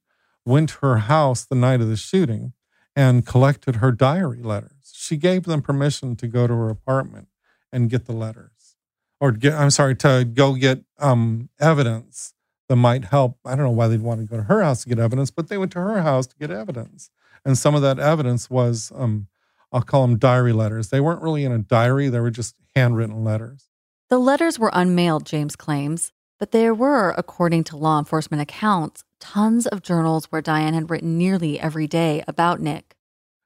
went 0.46 0.70
to 0.70 0.78
her 0.82 0.98
house 0.98 1.46
the 1.46 1.56
night 1.56 1.82
of 1.82 1.88
the 1.88 1.98
shooting 1.98 2.54
and 2.96 3.26
collected 3.26 3.78
her 3.78 3.92
diary 3.92 4.42
letters. 4.42 4.92
She 4.94 5.18
gave 5.18 5.44
them 5.44 5.62
permission 5.62 6.16
to 6.18 6.28
go 6.28 6.48
to 6.48 6.54
her 6.54 6.70
apartment 6.70 7.28
and 7.72 7.90
get 7.90 8.06
the 8.06 8.12
letters, 8.12 8.76
or 9.20 9.32
get, 9.32 9.54
I'm 9.54 9.70
sorry, 9.70 9.96
to 9.98 10.26
go 10.26 10.56
get 10.56 10.84
um, 11.00 11.50
evidence 11.60 12.34
that 12.68 12.76
might 12.76 13.06
help. 13.06 13.38
I 13.46 13.56
don't 13.56 13.66
know 13.66 13.72
why 13.72 13.88
they'd 13.88 14.02
want 14.02 14.20
to 14.22 14.28
go 14.28 14.38
to 14.38 14.44
her 14.44 14.62
house 14.62 14.84
to 14.84 14.90
get 14.90 15.00
evidence, 15.00 15.32
but 15.32 15.48
they 15.48 15.58
went 15.58 15.72
to 15.74 15.80
her 15.80 16.02
house 16.02 16.28
to 16.28 16.36
get 16.38 16.52
evidence. 16.52 17.10
And 17.46 17.58
some 17.58 17.76
of 17.76 17.82
that 17.82 17.98
evidence 17.98 18.50
was, 18.50 18.92
um, 18.96 19.28
I'll 19.72 19.82
call 19.82 20.06
them 20.08 20.18
diary 20.18 20.54
letters. 20.54 20.90
They 20.90 21.00
weren't 21.00 21.22
really 21.22 21.46
in 21.46 21.52
a 21.52 21.60
diary, 21.60 22.10
they 22.10 22.20
were 22.20 22.32
just 22.32 22.56
handwritten 22.76 23.24
letters. 23.24 23.68
The 24.10 24.20
letters 24.20 24.60
were 24.60 24.72
unmailed, 24.74 25.26
James 25.26 25.56
claims, 25.56 26.12
but 26.40 26.52
there 26.52 26.74
were, 26.74 27.12
according 27.18 27.64
to 27.66 27.78
law 27.78 28.00
enforcement 28.00 28.42
accounts, 28.42 29.04
tons 29.20 29.68
of 29.68 29.82
journals 29.82 30.26
where 30.26 30.42
Diane 30.42 30.74
had 30.74 30.90
written 30.90 31.18
nearly 31.18 31.60
every 31.60 31.88
day 31.88 32.24
about 32.28 32.60
Nick. 32.60 32.96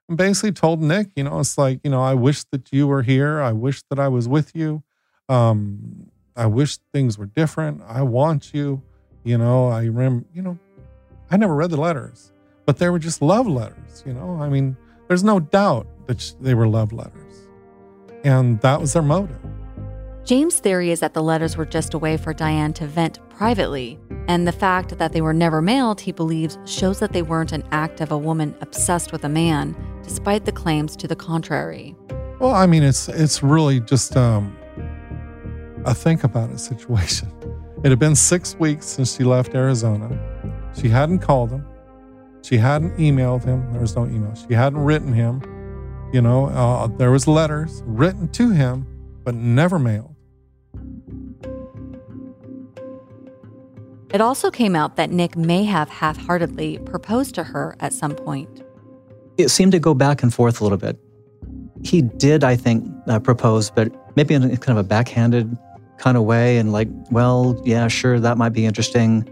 and 0.07 0.17
basically 0.17 0.51
told 0.51 0.81
Nick, 0.81 1.09
you 1.15 1.23
know, 1.23 1.39
it's 1.39 1.57
like, 1.57 1.79
you 1.83 1.89
know, 1.91 2.01
I 2.01 2.13
wish 2.13 2.43
that 2.45 2.71
you 2.71 2.87
were 2.87 3.01
here. 3.03 3.41
I 3.41 3.51
wish 3.51 3.83
that 3.89 3.99
I 3.99 4.07
was 4.07 4.27
with 4.27 4.55
you. 4.55 4.83
Um, 5.29 6.09
I 6.35 6.45
wish 6.47 6.77
things 6.93 7.17
were 7.17 7.25
different. 7.25 7.81
I 7.87 8.01
want 8.03 8.53
you. 8.53 8.81
You 9.23 9.37
know, 9.37 9.67
I 9.67 9.83
remember, 9.85 10.25
you 10.33 10.41
know, 10.41 10.57
I 11.31 11.37
never 11.37 11.55
read 11.55 11.71
the 11.71 11.77
letters, 11.77 12.31
but 12.65 12.77
they 12.77 12.89
were 12.89 12.99
just 12.99 13.21
love 13.21 13.47
letters. 13.47 14.03
You 14.05 14.13
know, 14.13 14.37
I 14.39 14.49
mean, 14.49 14.77
there's 15.07 15.23
no 15.23 15.39
doubt 15.39 15.87
that 16.07 16.33
they 16.39 16.53
were 16.53 16.67
love 16.67 16.91
letters. 16.91 17.47
And 18.23 18.59
that 18.61 18.81
was 18.81 18.93
their 18.93 19.01
motive. 19.01 19.39
James' 20.23 20.59
theory 20.59 20.89
is 20.89 21.01
that 21.01 21.13
the 21.13 21.21
letters 21.21 21.55
were 21.55 21.65
just 21.65 21.93
a 21.93 21.99
way 21.99 22.17
for 22.17 22.33
Diane 22.33 22.73
to 22.73 22.87
vent 22.87 23.19
privately, 23.29 23.99
and 24.27 24.47
the 24.47 24.51
fact 24.51 24.97
that 24.97 25.13
they 25.13 25.21
were 25.21 25.33
never 25.33 25.61
mailed, 25.61 26.01
he 26.01 26.11
believes, 26.11 26.57
shows 26.65 26.99
that 26.99 27.13
they 27.13 27.21
weren't 27.21 27.51
an 27.51 27.63
act 27.71 28.01
of 28.01 28.11
a 28.11 28.17
woman 28.17 28.55
obsessed 28.61 29.11
with 29.11 29.23
a 29.23 29.29
man, 29.29 29.75
despite 30.03 30.45
the 30.45 30.51
claims 30.51 30.95
to 30.95 31.07
the 31.07 31.15
contrary. 31.15 31.95
Well, 32.39 32.55
I 32.55 32.65
mean, 32.65 32.81
it's 32.81 33.07
it's 33.07 33.43
really 33.43 33.79
just 33.79 34.17
um, 34.17 34.57
a 35.85 35.93
think 35.93 36.23
about 36.23 36.49
it 36.49 36.59
situation. 36.59 37.31
It 37.83 37.89
had 37.89 37.99
been 37.99 38.15
six 38.15 38.55
weeks 38.55 38.87
since 38.87 39.15
she 39.15 39.23
left 39.23 39.53
Arizona. 39.53 40.09
She 40.81 40.89
hadn't 40.89 41.19
called 41.19 41.51
him. 41.51 41.67
She 42.45 42.57
hadn't 42.57 42.95
emailed 42.97 43.43
him. 43.43 43.71
There 43.71 43.81
was 43.81 43.95
no 43.95 44.05
email. 44.05 44.35
She 44.35 44.53
hadn't 44.53 44.77
written 44.77 45.11
him. 45.11 45.41
You 46.13 46.21
know, 46.21 46.45
uh, 46.45 46.85
there 46.85 47.09
was 47.09 47.27
letters 47.27 47.81
written 47.87 48.27
to 48.33 48.51
him, 48.51 48.85
but 49.23 49.33
never 49.33 49.79
mailed. 49.79 50.15
It 54.13 54.21
also 54.21 54.51
came 54.51 54.75
out 54.75 54.95
that 54.95 55.09
Nick 55.09 55.35
may 55.35 55.63
have 55.63 55.89
half 55.89 56.17
heartedly 56.17 56.77
proposed 56.77 57.33
to 57.33 57.43
her 57.43 57.75
at 57.79 57.93
some 57.93 58.13
point. 58.13 58.61
It 59.39 59.49
seemed 59.49 59.71
to 59.71 59.79
go 59.79 59.95
back 59.95 60.21
and 60.21 60.31
forth 60.31 60.61
a 60.61 60.63
little 60.63 60.77
bit. 60.77 60.99
He 61.83 62.03
did, 62.03 62.43
I 62.43 62.55
think, 62.55 62.87
uh, 63.07 63.19
propose, 63.19 63.71
but 63.71 63.91
maybe 64.15 64.35
in 64.35 64.43
kind 64.57 64.77
of 64.77 64.85
a 64.85 64.87
backhanded 64.87 65.57
kind 65.97 66.15
of 66.15 66.23
way, 66.23 66.59
and 66.59 66.71
like, 66.71 66.89
well, 67.09 67.59
yeah, 67.65 67.87
sure, 67.87 68.19
that 68.19 68.37
might 68.37 68.49
be 68.49 68.65
interesting, 68.67 69.27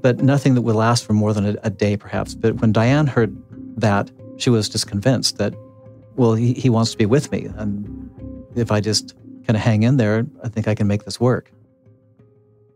but 0.00 0.18
nothing 0.22 0.54
that 0.54 0.62
would 0.62 0.76
last 0.76 1.04
for 1.04 1.12
more 1.12 1.32
than 1.32 1.46
a, 1.46 1.56
a 1.62 1.70
day, 1.70 1.96
perhaps. 1.96 2.34
But 2.34 2.60
when 2.60 2.72
Diane 2.72 3.06
heard 3.06 3.36
that, 3.78 4.10
she 4.36 4.50
was 4.50 4.68
just 4.68 4.86
convinced 4.86 5.38
that, 5.38 5.54
well, 6.16 6.34
he, 6.34 6.52
he 6.54 6.68
wants 6.68 6.90
to 6.92 6.98
be 6.98 7.06
with 7.06 7.30
me. 7.30 7.46
And 7.56 8.10
if 8.56 8.70
I 8.70 8.80
just 8.80 9.14
kind 9.46 9.56
of 9.56 9.62
hang 9.62 9.82
in 9.82 9.96
there, 9.96 10.26
I 10.42 10.48
think 10.48 10.68
I 10.68 10.74
can 10.74 10.86
make 10.86 11.04
this 11.04 11.20
work. 11.20 11.52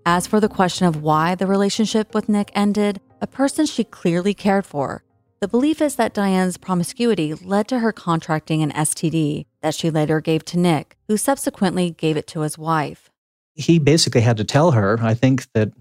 As 0.06 0.26
for 0.26 0.40
the 0.40 0.48
question 0.48 0.86
of 0.86 1.02
why 1.02 1.34
the 1.34 1.46
relationship 1.46 2.14
with 2.14 2.28
Nick 2.28 2.50
ended, 2.54 3.00
a 3.20 3.26
person 3.26 3.66
she 3.66 3.84
clearly 3.84 4.32
cared 4.32 4.64
for, 4.64 5.02
the 5.40 5.48
belief 5.48 5.80
is 5.80 5.96
that 5.96 6.14
Diane's 6.14 6.56
promiscuity 6.56 7.34
led 7.34 7.68
to 7.68 7.78
her 7.78 7.92
contracting 7.92 8.62
an 8.62 8.72
STD 8.72 9.46
that 9.60 9.74
she 9.74 9.90
later 9.90 10.20
gave 10.20 10.44
to 10.46 10.58
Nick, 10.58 10.96
who 11.06 11.16
subsequently 11.16 11.90
gave 11.90 12.16
it 12.16 12.26
to 12.28 12.40
his 12.40 12.58
wife. 12.58 13.10
He 13.54 13.78
basically 13.78 14.20
had 14.20 14.36
to 14.38 14.44
tell 14.44 14.72
her, 14.72 14.98
I 15.00 15.14
think 15.14 15.46
that 15.52 15.72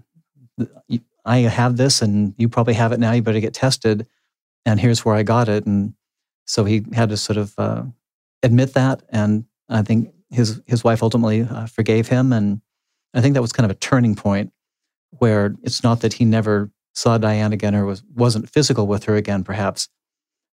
I 1.24 1.38
have 1.38 1.76
this 1.76 2.02
and 2.02 2.34
you 2.38 2.48
probably 2.48 2.74
have 2.74 2.92
it 2.92 3.00
now, 3.00 3.12
you 3.12 3.22
better 3.22 3.40
get 3.40 3.54
tested. 3.54 4.06
And 4.64 4.80
here's 4.80 5.04
where 5.04 5.14
I 5.14 5.22
got 5.22 5.48
it. 5.48 5.66
And 5.66 5.94
so 6.46 6.64
he 6.64 6.84
had 6.92 7.10
to 7.10 7.16
sort 7.16 7.36
of 7.36 7.54
uh, 7.58 7.84
admit 8.42 8.74
that. 8.74 9.02
And 9.10 9.44
I 9.68 9.82
think 9.82 10.12
his, 10.30 10.60
his 10.66 10.84
wife 10.84 11.02
ultimately 11.02 11.42
uh, 11.42 11.66
forgave 11.66 12.08
him 12.08 12.32
and 12.32 12.60
I 13.14 13.20
think 13.20 13.34
that 13.34 13.42
was 13.42 13.52
kind 13.52 13.64
of 13.64 13.70
a 13.70 13.80
turning 13.80 14.14
point 14.14 14.52
where 15.10 15.54
it's 15.62 15.82
not 15.82 16.00
that 16.00 16.14
he 16.14 16.24
never 16.24 16.70
saw 16.94 17.18
Diane 17.18 17.52
again 17.52 17.74
or 17.74 17.84
was, 17.84 18.02
wasn't 18.14 18.50
physical 18.50 18.86
with 18.86 19.04
her 19.04 19.16
again, 19.16 19.44
perhaps, 19.44 19.88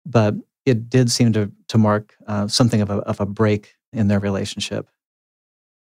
but 0.06 0.36
it 0.66 0.90
did 0.90 1.12
seem 1.12 1.34
to, 1.34 1.52
to 1.70 1.78
mark 1.78 2.16
uh, 2.28 2.48
something 2.48 2.82
of 2.82 2.90
a, 2.90 2.98
of 3.00 3.20
a 3.20 3.26
break 3.26 3.76
in 3.92 4.08
their 4.08 4.20
relationship. 4.20 4.88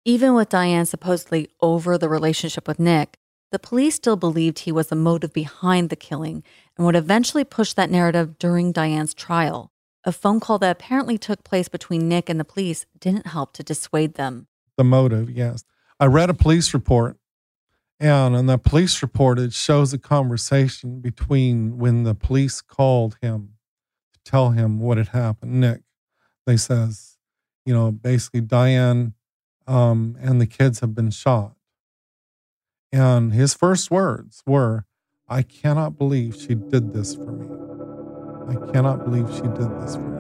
Even 0.06 0.34
with 0.34 0.50
Diane 0.50 0.86
supposedly 0.86 1.50
over 1.62 1.98
the 1.98 2.10
relationship 2.10 2.68
with 2.68 2.80
Nick, 2.80 3.18
the 3.52 3.60
police 3.60 3.96
still 3.96 4.16
believed 4.16 4.60
he 4.60 4.72
was 4.72 4.88
the 4.88 4.96
motive 4.96 5.34
behind 5.34 5.90
the 5.90 5.96
killing 5.96 6.44
and 6.78 6.86
would 6.86 6.96
eventually 6.96 7.44
push 7.44 7.74
that 7.74 7.92
narrative 7.92 8.40
during 8.40 8.72
Diane's 8.72 9.14
trial. 9.14 9.72
A 10.04 10.12
phone 10.12 10.40
call 10.40 10.58
that 10.60 10.72
apparently 10.72 11.18
took 11.18 11.44
place 11.44 11.68
between 11.68 12.08
Nick 12.08 12.30
and 12.30 12.40
the 12.40 12.46
police 12.46 12.86
didn't 12.98 13.28
help 13.28 13.54
to 13.54 13.64
dissuade 13.64 14.16
them. 14.16 14.48
The 14.78 14.84
motive, 14.84 15.30
yes. 15.30 15.64
I 16.00 16.06
read 16.06 16.30
a 16.30 16.34
police 16.34 16.74
report, 16.74 17.18
and 18.00 18.36
in 18.36 18.48
the 18.48 18.58
police 18.58 19.04
report, 19.04 19.38
it 19.38 19.54
shows 19.54 19.94
a 19.94 20.00
conversation 20.00 21.02
between 21.02 21.78
when 21.78 22.04
the 22.04 22.16
police 22.16 22.62
called 22.62 23.18
him 23.22 23.54
to 24.14 24.20
tell 24.24 24.52
him 24.52 24.80
what 24.80 24.98
had 24.98 25.10
happened. 25.10 25.60
Nick, 25.60 25.82
they 26.48 26.58
says, 26.58 27.18
you 27.66 27.74
know, 27.74 27.92
basically 27.92 28.42
Diane 28.42 29.14
um, 29.68 30.18
and 30.20 30.42
the 30.42 30.48
kids 30.48 30.80
have 30.80 30.96
been 30.96 31.12
shot. 31.12 31.54
And 32.92 33.34
his 33.34 33.54
first 33.54 33.90
words 33.90 34.44
were, 34.46 34.86
I 35.30 35.44
cannot 35.44 35.98
believe 35.98 36.36
she 36.36 36.56
did 36.56 36.94
this 36.94 37.16
for 37.16 37.32
me. 37.32 37.48
I 38.50 38.72
cannot 38.74 39.06
believe 39.06 39.34
she 39.34 39.42
did 39.42 39.80
this 39.82 39.96
for 39.96 40.02
me. 40.02 40.18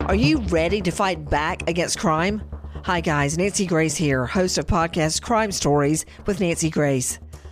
Are 0.00 0.14
you 0.14 0.40
ready 0.42 0.82
to 0.82 0.90
fight 0.90 1.30
back 1.30 1.68
against 1.68 1.98
crime? 1.98 2.42
Hi, 2.84 3.00
guys. 3.00 3.38
Nancy 3.38 3.64
Grace 3.64 3.96
here, 3.96 4.26
host 4.26 4.58
of 4.58 4.66
podcast 4.66 5.22
Crime 5.22 5.50
Stories 5.50 6.04
with 6.26 6.40
Nancy 6.40 6.68
Grace. 6.68 7.18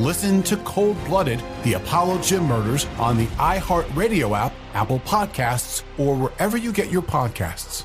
Listen 0.00 0.42
to 0.44 0.56
Cold 0.56 0.96
Blooded, 1.04 1.42
the 1.62 1.74
Apollo 1.74 2.22
Gym 2.22 2.44
Murders 2.44 2.86
on 2.98 3.18
the 3.18 3.26
iHeartRadio 3.36 4.34
app, 4.34 4.54
Apple 4.72 5.00
Podcasts, 5.00 5.82
or 5.98 6.16
wherever 6.16 6.56
you 6.56 6.72
get 6.72 6.90
your 6.90 7.02
podcasts. 7.02 7.84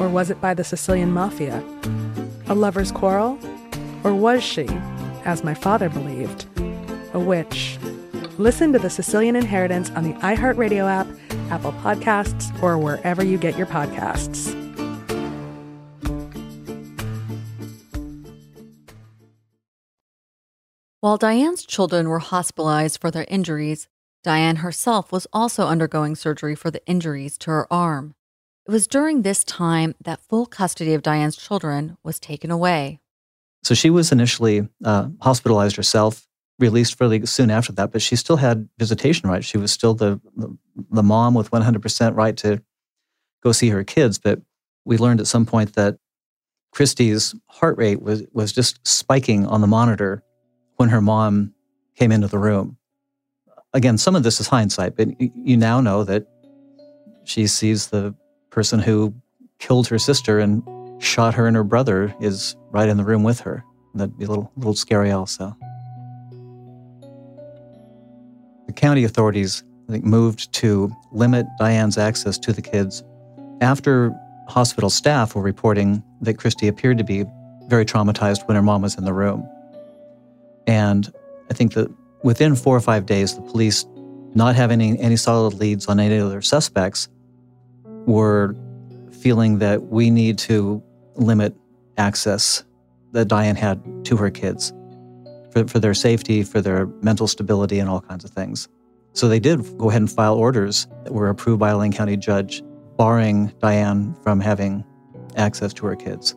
Or 0.00 0.08
was 0.08 0.30
it 0.30 0.40
by 0.40 0.54
the 0.54 0.64
Sicilian 0.64 1.12
mafia? 1.12 1.62
A 2.46 2.54
lover's 2.54 2.92
quarrel? 2.92 3.38
Or 4.04 4.14
was 4.14 4.44
she, 4.44 4.66
as 5.24 5.42
my 5.42 5.54
father 5.54 5.88
believed, 5.88 6.46
a 7.12 7.18
witch? 7.18 7.78
Listen 8.38 8.72
to 8.72 8.78
The 8.78 8.90
Sicilian 8.90 9.34
Inheritance 9.34 9.90
on 9.90 10.04
the 10.04 10.12
iHeartRadio 10.20 10.88
app, 10.88 11.08
Apple 11.50 11.72
Podcasts, 11.72 12.62
or 12.62 12.78
wherever 12.78 13.24
you 13.24 13.36
get 13.36 13.58
your 13.58 13.66
podcasts. 13.66 14.54
While 21.00 21.16
Diane's 21.16 21.64
children 21.64 22.08
were 22.08 22.18
hospitalized 22.18 23.00
for 23.00 23.10
their 23.10 23.26
injuries, 23.28 23.88
Diane 24.22 24.56
herself 24.56 25.10
was 25.10 25.26
also 25.32 25.66
undergoing 25.66 26.14
surgery 26.14 26.54
for 26.54 26.70
the 26.70 26.84
injuries 26.86 27.38
to 27.38 27.50
her 27.50 27.72
arm. 27.72 28.14
It 28.68 28.72
was 28.72 28.86
during 28.86 29.22
this 29.22 29.44
time 29.44 29.94
that 30.04 30.20
full 30.20 30.44
custody 30.44 30.92
of 30.92 31.00
Diane's 31.00 31.36
children 31.36 31.96
was 32.02 32.20
taken 32.20 32.50
away. 32.50 33.00
So 33.62 33.74
she 33.74 33.88
was 33.88 34.12
initially 34.12 34.68
uh, 34.84 35.08
hospitalized 35.22 35.76
herself, 35.76 36.28
released 36.58 36.98
fairly 36.98 37.24
soon 37.24 37.50
after 37.50 37.72
that, 37.72 37.92
but 37.92 38.02
she 38.02 38.14
still 38.14 38.36
had 38.36 38.68
visitation 38.78 39.30
rights. 39.30 39.46
She 39.46 39.56
was 39.56 39.72
still 39.72 39.94
the, 39.94 40.20
the, 40.36 40.54
the 40.90 41.02
mom 41.02 41.32
with 41.32 41.50
100% 41.50 42.14
right 42.14 42.36
to 42.36 42.62
go 43.42 43.52
see 43.52 43.70
her 43.70 43.84
kids. 43.84 44.18
But 44.18 44.42
we 44.84 44.98
learned 44.98 45.20
at 45.20 45.26
some 45.26 45.46
point 45.46 45.74
that 45.74 45.96
Christie's 46.70 47.34
heart 47.46 47.78
rate 47.78 48.02
was, 48.02 48.22
was 48.32 48.52
just 48.52 48.86
spiking 48.86 49.46
on 49.46 49.62
the 49.62 49.66
monitor 49.66 50.22
when 50.76 50.90
her 50.90 51.00
mom 51.00 51.54
came 51.96 52.12
into 52.12 52.28
the 52.28 52.38
room. 52.38 52.76
Again, 53.72 53.96
some 53.96 54.14
of 54.14 54.24
this 54.24 54.40
is 54.40 54.48
hindsight, 54.48 54.94
but 54.94 55.08
you 55.18 55.56
now 55.56 55.80
know 55.80 56.04
that 56.04 56.26
she 57.24 57.46
sees 57.46 57.86
the 57.86 58.14
person 58.58 58.80
who 58.80 59.14
killed 59.60 59.86
her 59.86 60.00
sister 60.00 60.40
and 60.40 60.64
shot 61.00 61.32
her 61.32 61.46
and 61.46 61.54
her 61.54 61.62
brother 61.62 62.12
is 62.20 62.56
right 62.72 62.88
in 62.88 62.96
the 62.96 63.04
room 63.04 63.22
with 63.22 63.38
her. 63.38 63.62
That'd 63.94 64.18
be 64.18 64.24
a 64.24 64.28
little, 64.28 64.50
little 64.56 64.74
scary, 64.74 65.12
also. 65.12 65.56
The 68.66 68.72
county 68.72 69.04
authorities, 69.04 69.62
I 69.88 69.92
think, 69.92 70.04
moved 70.04 70.52
to 70.54 70.90
limit 71.12 71.46
Diane's 71.60 71.96
access 71.96 72.36
to 72.38 72.52
the 72.52 72.60
kids 72.60 73.04
after 73.60 74.12
hospital 74.48 74.90
staff 74.90 75.36
were 75.36 75.42
reporting 75.42 76.02
that 76.22 76.34
Christie 76.34 76.66
appeared 76.66 76.98
to 76.98 77.04
be 77.04 77.24
very 77.68 77.84
traumatized 77.84 78.48
when 78.48 78.56
her 78.56 78.62
mom 78.62 78.82
was 78.82 78.98
in 78.98 79.04
the 79.04 79.12
room. 79.12 79.48
And 80.66 81.12
I 81.48 81.54
think 81.54 81.74
that 81.74 81.94
within 82.24 82.56
four 82.56 82.76
or 82.76 82.80
five 82.80 83.06
days, 83.06 83.36
the 83.36 83.42
police, 83.42 83.86
not 84.34 84.56
having 84.56 84.80
any, 84.80 84.98
any 84.98 85.16
solid 85.16 85.54
leads 85.54 85.86
on 85.86 86.00
any 86.00 86.18
other 86.18 86.42
suspects, 86.42 87.08
were 88.08 88.56
feeling 89.20 89.58
that 89.58 89.88
we 89.88 90.10
need 90.10 90.38
to 90.38 90.82
limit 91.16 91.54
access 91.98 92.64
that 93.12 93.28
Diane 93.28 93.54
had 93.54 93.82
to 94.06 94.16
her 94.16 94.30
kids 94.30 94.72
for, 95.50 95.68
for 95.68 95.78
their 95.78 95.94
safety, 95.94 96.42
for 96.42 96.60
their 96.60 96.86
mental 97.02 97.28
stability, 97.28 97.78
and 97.78 97.88
all 97.90 98.00
kinds 98.00 98.24
of 98.24 98.30
things. 98.30 98.68
So 99.12 99.28
they 99.28 99.38
did 99.38 99.60
go 99.78 99.90
ahead 99.90 100.00
and 100.00 100.10
file 100.10 100.34
orders 100.34 100.86
that 101.04 101.12
were 101.12 101.28
approved 101.28 101.60
by 101.60 101.70
a 101.70 101.76
Lane 101.76 101.92
County 101.92 102.16
judge, 102.16 102.62
barring 102.96 103.52
Diane 103.60 104.16
from 104.22 104.40
having 104.40 104.84
access 105.36 105.74
to 105.74 105.86
her 105.86 105.96
kids. 105.96 106.34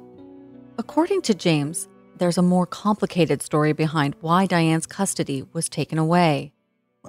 According 0.77 1.21
to 1.23 1.33
James, 1.33 1.87
there's 2.17 2.37
a 2.37 2.41
more 2.41 2.65
complicated 2.65 3.41
story 3.41 3.71
behind 3.71 4.15
why 4.19 4.45
Diane's 4.45 4.85
custody 4.85 5.45
was 5.53 5.69
taken 5.69 5.97
away. 5.97 6.51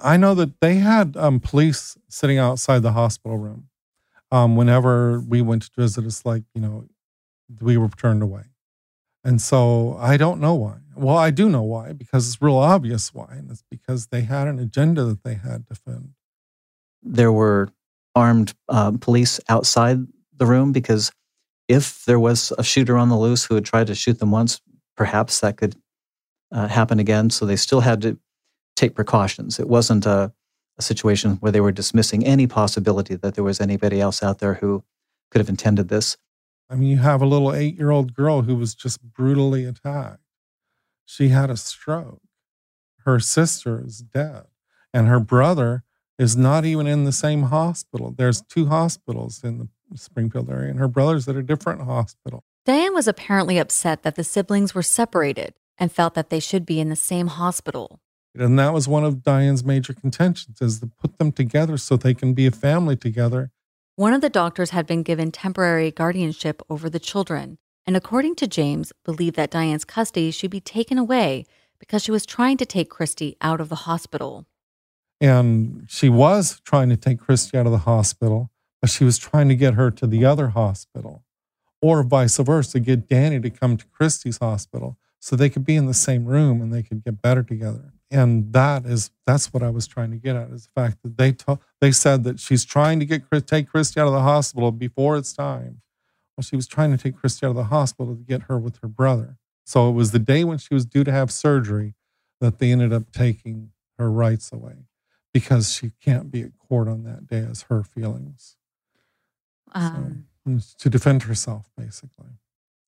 I 0.01 0.17
know 0.17 0.35
that 0.35 0.61
they 0.61 0.77
had 0.77 1.17
um, 1.17 1.41
police 1.41 1.97
sitting 2.09 2.39
outside 2.39 2.83
the 2.83 2.93
hospital 2.93 3.37
room 3.39 3.69
um, 4.33 4.57
whenever 4.57 5.21
we 5.21 5.43
went 5.43 5.63
to 5.63 5.71
visit 5.77 6.07
us, 6.07 6.25
like, 6.25 6.43
you 6.55 6.61
know, 6.61 6.87
we 7.61 7.77
were 7.77 7.89
turned 7.89 8.23
away. 8.23 8.45
And 9.23 9.41
so 9.41 9.97
I 10.01 10.17
don't 10.17 10.41
know 10.41 10.55
why. 10.55 10.79
Well, 10.97 11.17
I 11.19 11.31
do 11.31 11.49
know 11.49 11.63
why, 11.63 11.93
because 11.93 12.27
it's 12.27 12.43
real 12.43 12.57
obvious 12.57 13.15
why. 13.15 13.29
And 13.31 13.51
it's 13.51 13.63
because 13.71 14.07
they 14.07 14.23
had 14.23 14.49
an 14.49 14.59
agenda 14.59 15.05
that 15.05 15.23
they 15.23 15.35
had 15.35 15.69
to 15.69 15.75
defend. 15.75 16.15
There 17.03 17.31
were 17.31 17.69
armed 18.15 18.55
uh, 18.69 18.93
police 19.01 19.39
outside 19.49 19.99
the 20.35 20.47
room 20.47 20.73
because 20.73 21.13
if 21.69 22.05
there 22.07 22.19
was 22.19 22.53
a 22.59 22.65
shooter 22.65 22.97
on 22.97 23.11
the 23.11 23.17
loose 23.17 23.45
who 23.45 23.55
had 23.55 23.65
tried 23.65 23.87
to 23.89 23.95
shoot 23.95 24.19
them 24.19 24.31
once, 24.31 24.61
perhaps 24.97 25.41
that 25.41 25.57
could 25.59 25.77
uh, 26.51 26.69
happen 26.69 26.99
again. 26.99 27.31
So 27.31 27.45
they 27.45 27.57
still 27.57 27.81
had 27.81 28.01
to 28.03 28.19
take 28.77 28.95
precautions. 28.95 29.59
It 29.59 29.69
wasn't 29.69 30.07
a, 30.07 30.33
a, 30.79 30.83
situation 30.83 31.33
where 31.37 31.53
they 31.53 31.61
were 31.61 31.73
dismissing 31.73 32.25
any 32.25 32.47
possibility 32.47 33.15
that 33.15 33.35
there 33.35 33.45
was 33.45 33.61
anybody 33.61 34.01
else 34.01 34.23
out 34.23 34.39
there 34.39 34.55
who 34.55 34.85
could 35.31 35.41
have 35.41 35.49
intended 35.49 35.89
this. 35.89 36.17
I 36.69 36.75
mean, 36.75 36.89
you 36.89 36.99
have 36.99 37.23
a 37.23 37.27
little 37.27 37.53
eight 37.53 37.77
year 37.77 37.91
old 37.91 38.15
girl 38.15 38.43
who 38.43 38.57
was 38.57 38.75
just 38.75 39.03
brutally 39.03 39.65
attacked. 39.65 40.21
She 41.05 41.29
had 41.29 41.51
a 41.51 41.57
stroke. 41.57 42.23
Her 43.05 43.21
sister 43.21 43.83
is 43.85 43.99
dead, 43.99 44.45
and 44.95 45.09
her 45.09 45.21
brother 45.21 45.85
is 46.19 46.37
not 46.37 46.65
even 46.65 46.87
in 46.87 47.05
the 47.05 47.13
same 47.13 47.45
hospital. 47.45 48.15
There's 48.17 48.43
two 48.43 48.67
hospitals 48.67 49.43
in 49.43 49.59
the 49.59 49.69
Springfield 49.99 50.51
area, 50.51 50.71
and 50.71 50.79
her 50.79 50.89
brother's 50.89 51.29
at 51.29 51.37
a 51.37 51.43
different 51.43 51.83
hospital. 51.83 52.45
Diane 52.65 52.95
was 52.95 53.09
apparently 53.09 53.59
upset 53.59 54.03
that 54.05 54.15
the 54.15 54.25
siblings 54.25 54.75
were 54.75 54.83
separated 54.83 55.55
and 55.79 55.91
felt 55.91 56.15
that 56.15 56.31
they 56.31 56.39
should 56.39 56.65
be 56.65 56.79
in 56.79 56.89
the 56.91 56.97
same 56.97 57.27
hospital. 57.27 58.01
And 58.35 58.59
that 58.59 58.73
was 58.73 58.89
one 58.89 59.05
of 59.05 59.23
Diane's 59.23 59.65
major 59.65 59.93
contentions 59.93 60.61
is 60.61 60.81
to 60.81 60.87
put 60.87 61.19
them 61.19 61.33
together 61.33 61.77
so 61.77 61.97
they 61.97 62.15
can 62.15 62.33
be 62.33 62.47
a 62.47 62.51
family 62.51 62.97
together. 62.97 63.51
One 63.97 64.15
of 64.15 64.23
the 64.23 64.31
doctors 64.31 64.71
had 64.71 64.87
been 64.87 65.03
given 65.03 65.31
temporary 65.31 65.91
guardianship 65.91 66.63
over 66.71 66.89
the 66.89 66.99
children, 66.99 67.59
and 67.87 67.95
according 67.95 68.37
to 68.37 68.47
James, 68.47 68.93
believed 69.05 69.37
that 69.37 69.51
Diane's 69.51 69.85
custody 69.85 70.31
should 70.31 70.51
be 70.51 70.61
taken 70.61 70.97
away 70.97 71.45
because 71.79 72.03
she 72.03 72.11
was 72.11 72.25
trying 72.25 72.57
to 72.57 72.65
take 72.65 72.89
Christie 72.89 73.37
out 73.43 73.61
of 73.61 73.69
the 73.69 73.75
hospital. 73.75 74.47
And 75.21 75.87
she 75.89 76.09
was 76.09 76.61
trying 76.65 76.89
to 76.89 76.97
take 76.97 77.19
Christie 77.19 77.59
out 77.59 77.67
of 77.67 77.73
the 77.73 77.79
hospital, 77.79 78.51
but 78.81 78.89
she 78.89 79.05
was 79.05 79.19
trying 79.19 79.49
to 79.51 79.55
get 79.55 79.75
her 79.75 79.91
to 79.91 80.07
the 80.07 80.25
other 80.25 80.49
hospital 80.49 81.25
or 81.83 82.03
vice 82.05 82.39
versa, 82.39 82.73
to 82.73 82.81
get 82.81 83.09
Danny 83.09 83.41
to 83.41 83.51
come 83.51 83.77
to 83.77 83.85
Christie's 83.87 84.39
hospital 84.39 84.97
so 85.19 85.35
they 85.35 85.51
could 85.51 85.65
be 85.65 85.77
in 85.77 85.87
the 85.87 85.95
same 85.95 86.25
room 86.25 86.63
and 86.63 86.73
they 86.73 86.83
could 86.83 87.05
get 87.05 87.21
better 87.21 87.43
together. 87.43 87.92
And 88.13 88.53
that 88.53 88.85
is 88.85 89.11
that's 89.27 89.55
what 89.55 89.63
I 89.63 89.71
was 89.71 89.87
trying 89.87 90.11
to 90.11 90.19
get 90.19 90.37
at 90.37 90.51
is 90.51 90.67
the 90.67 90.81
fact 90.81 90.99
that 91.03 91.17
they 91.17 91.33
to, 91.33 91.59
they 91.81 91.93
said 91.93 92.25
that 92.25 92.39
she's 92.39 92.65
trying 92.65 93.01
to 93.01 93.07
get 93.07 93.29
Chris, 93.29 93.43
take 93.43 93.69
Christie 93.69 94.01
out 94.01 94.07
of 94.07 94.13
the 94.13 94.21
hospital 94.21 94.71
before 94.71 95.17
it's 95.17 95.33
time. 95.33 95.81
Well, 96.37 96.45
she 96.45 96.55
was 96.55 96.67
trying 96.67 96.91
to 96.91 97.03
take 97.03 97.17
Christie 97.17 97.47
out 97.47 97.51
of 97.51 97.57
the 97.57 97.65
hospital 97.65 98.15
to 98.15 98.23
get 98.23 98.43
her 98.43 98.59
with 98.59 98.79
her 98.83 98.89
brother. 98.89 99.39
So 99.65 99.89
it 99.89 99.93
was 99.93 100.11
the 100.11 100.19
day 100.19 100.45
when 100.45 100.59
she 100.59 100.75
was 100.75 100.85
due 100.85 101.05
to 101.05 101.13
have 101.13 101.31
surgery 101.31 101.95
that 102.41 102.59
they 102.59 102.71
ended 102.71 102.93
up 102.93 103.11
taking 103.13 103.71
her 103.99 104.11
rights 104.11 104.53
away 104.53 104.87
because 105.33 105.73
she 105.73 105.93
can't 106.05 106.31
be 106.31 106.43
at 106.43 106.59
court 106.59 106.89
on 106.89 107.05
that 107.05 107.27
day 107.27 107.47
as 107.49 107.63
her 107.63 107.83
feelings. 107.83 108.57
Um, 109.75 110.27
to 110.79 110.91
defend 110.91 111.23
herself, 111.23 111.71
basically. 111.79 112.29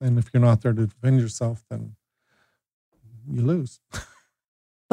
And 0.01 0.19
if 0.19 0.31
you're 0.35 0.43
not 0.43 0.61
there 0.61 0.75
to 0.75 0.87
defend 0.87 1.21
yourself, 1.21 1.65
then 1.71 1.95
you 3.27 3.41
lose. 3.41 3.81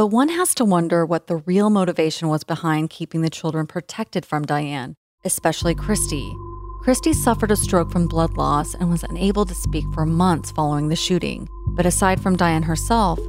but 0.01 0.07
one 0.07 0.29
has 0.29 0.55
to 0.55 0.65
wonder 0.65 1.05
what 1.05 1.27
the 1.27 1.35
real 1.35 1.69
motivation 1.69 2.27
was 2.27 2.43
behind 2.43 2.89
keeping 2.89 3.21
the 3.21 3.29
children 3.29 3.67
protected 3.67 4.25
from 4.25 4.41
Diane, 4.41 4.95
especially 5.23 5.75
Christie. 5.75 6.35
Christie 6.81 7.13
suffered 7.13 7.51
a 7.51 7.55
stroke 7.55 7.91
from 7.91 8.07
blood 8.07 8.35
loss 8.35 8.73
and 8.73 8.89
was 8.89 9.03
unable 9.03 9.45
to 9.45 9.53
speak 9.53 9.85
for 9.93 10.07
months 10.07 10.49
following 10.49 10.87
the 10.87 10.95
shooting. 10.95 11.47
But 11.75 11.85
aside 11.85 12.19
from 12.19 12.35
Diane 12.35 12.63
herself, 12.63 13.19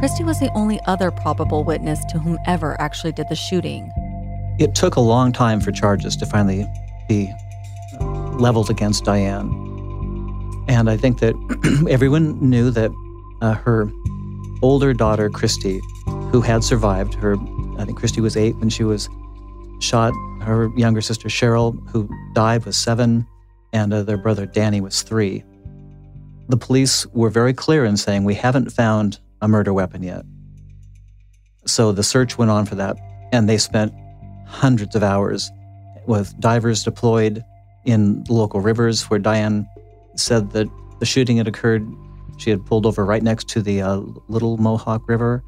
Christie 0.00 0.24
was 0.24 0.40
the 0.40 0.50
only 0.56 0.80
other 0.88 1.12
probable 1.12 1.62
witness 1.62 2.04
to 2.06 2.18
whomever 2.18 2.74
actually 2.80 3.12
did 3.12 3.28
the 3.28 3.36
shooting. 3.36 3.88
It 4.58 4.74
took 4.74 4.96
a 4.96 5.00
long 5.00 5.30
time 5.30 5.60
for 5.60 5.70
charges 5.70 6.16
to 6.16 6.26
finally 6.26 6.66
be 7.08 7.32
leveled 8.00 8.68
against 8.68 9.04
Diane. 9.04 9.46
And 10.66 10.90
I 10.90 10.96
think 10.96 11.20
that 11.20 11.36
everyone 11.88 12.36
knew 12.40 12.72
that 12.72 12.90
uh, 13.42 13.54
her 13.54 13.88
older 14.60 14.92
daughter, 14.92 15.30
Christie, 15.30 15.80
who 16.30 16.40
had 16.40 16.64
survived, 16.64 17.14
her, 17.14 17.36
I 17.78 17.84
think 17.84 17.98
Christie 17.98 18.20
was 18.20 18.36
eight 18.36 18.56
when 18.56 18.68
she 18.68 18.84
was 18.84 19.08
shot. 19.80 20.12
Her 20.42 20.70
younger 20.76 21.00
sister, 21.00 21.28
Cheryl, 21.28 21.76
who 21.90 22.08
died, 22.34 22.64
was 22.64 22.76
seven, 22.76 23.26
and 23.72 23.92
uh, 23.92 24.02
their 24.02 24.16
brother, 24.16 24.46
Danny, 24.46 24.80
was 24.80 25.02
three. 25.02 25.44
The 26.48 26.56
police 26.56 27.06
were 27.08 27.30
very 27.30 27.52
clear 27.52 27.84
in 27.84 27.96
saying, 27.96 28.24
We 28.24 28.34
haven't 28.34 28.70
found 28.70 29.18
a 29.40 29.48
murder 29.48 29.72
weapon 29.72 30.02
yet. 30.02 30.24
So 31.66 31.92
the 31.92 32.02
search 32.02 32.38
went 32.38 32.50
on 32.50 32.66
for 32.66 32.76
that, 32.76 32.96
and 33.32 33.48
they 33.48 33.58
spent 33.58 33.92
hundreds 34.46 34.94
of 34.94 35.02
hours 35.02 35.50
with 36.06 36.38
divers 36.38 36.84
deployed 36.84 37.44
in 37.84 38.24
local 38.28 38.60
rivers 38.60 39.04
where 39.04 39.18
Diane 39.18 39.68
said 40.16 40.52
that 40.52 40.68
the 41.00 41.06
shooting 41.06 41.36
had 41.38 41.48
occurred. 41.48 41.86
She 42.38 42.50
had 42.50 42.64
pulled 42.64 42.86
over 42.86 43.04
right 43.04 43.22
next 43.22 43.48
to 43.50 43.62
the 43.62 43.82
uh, 43.82 44.00
Little 44.28 44.56
Mohawk 44.58 45.08
River. 45.08 45.42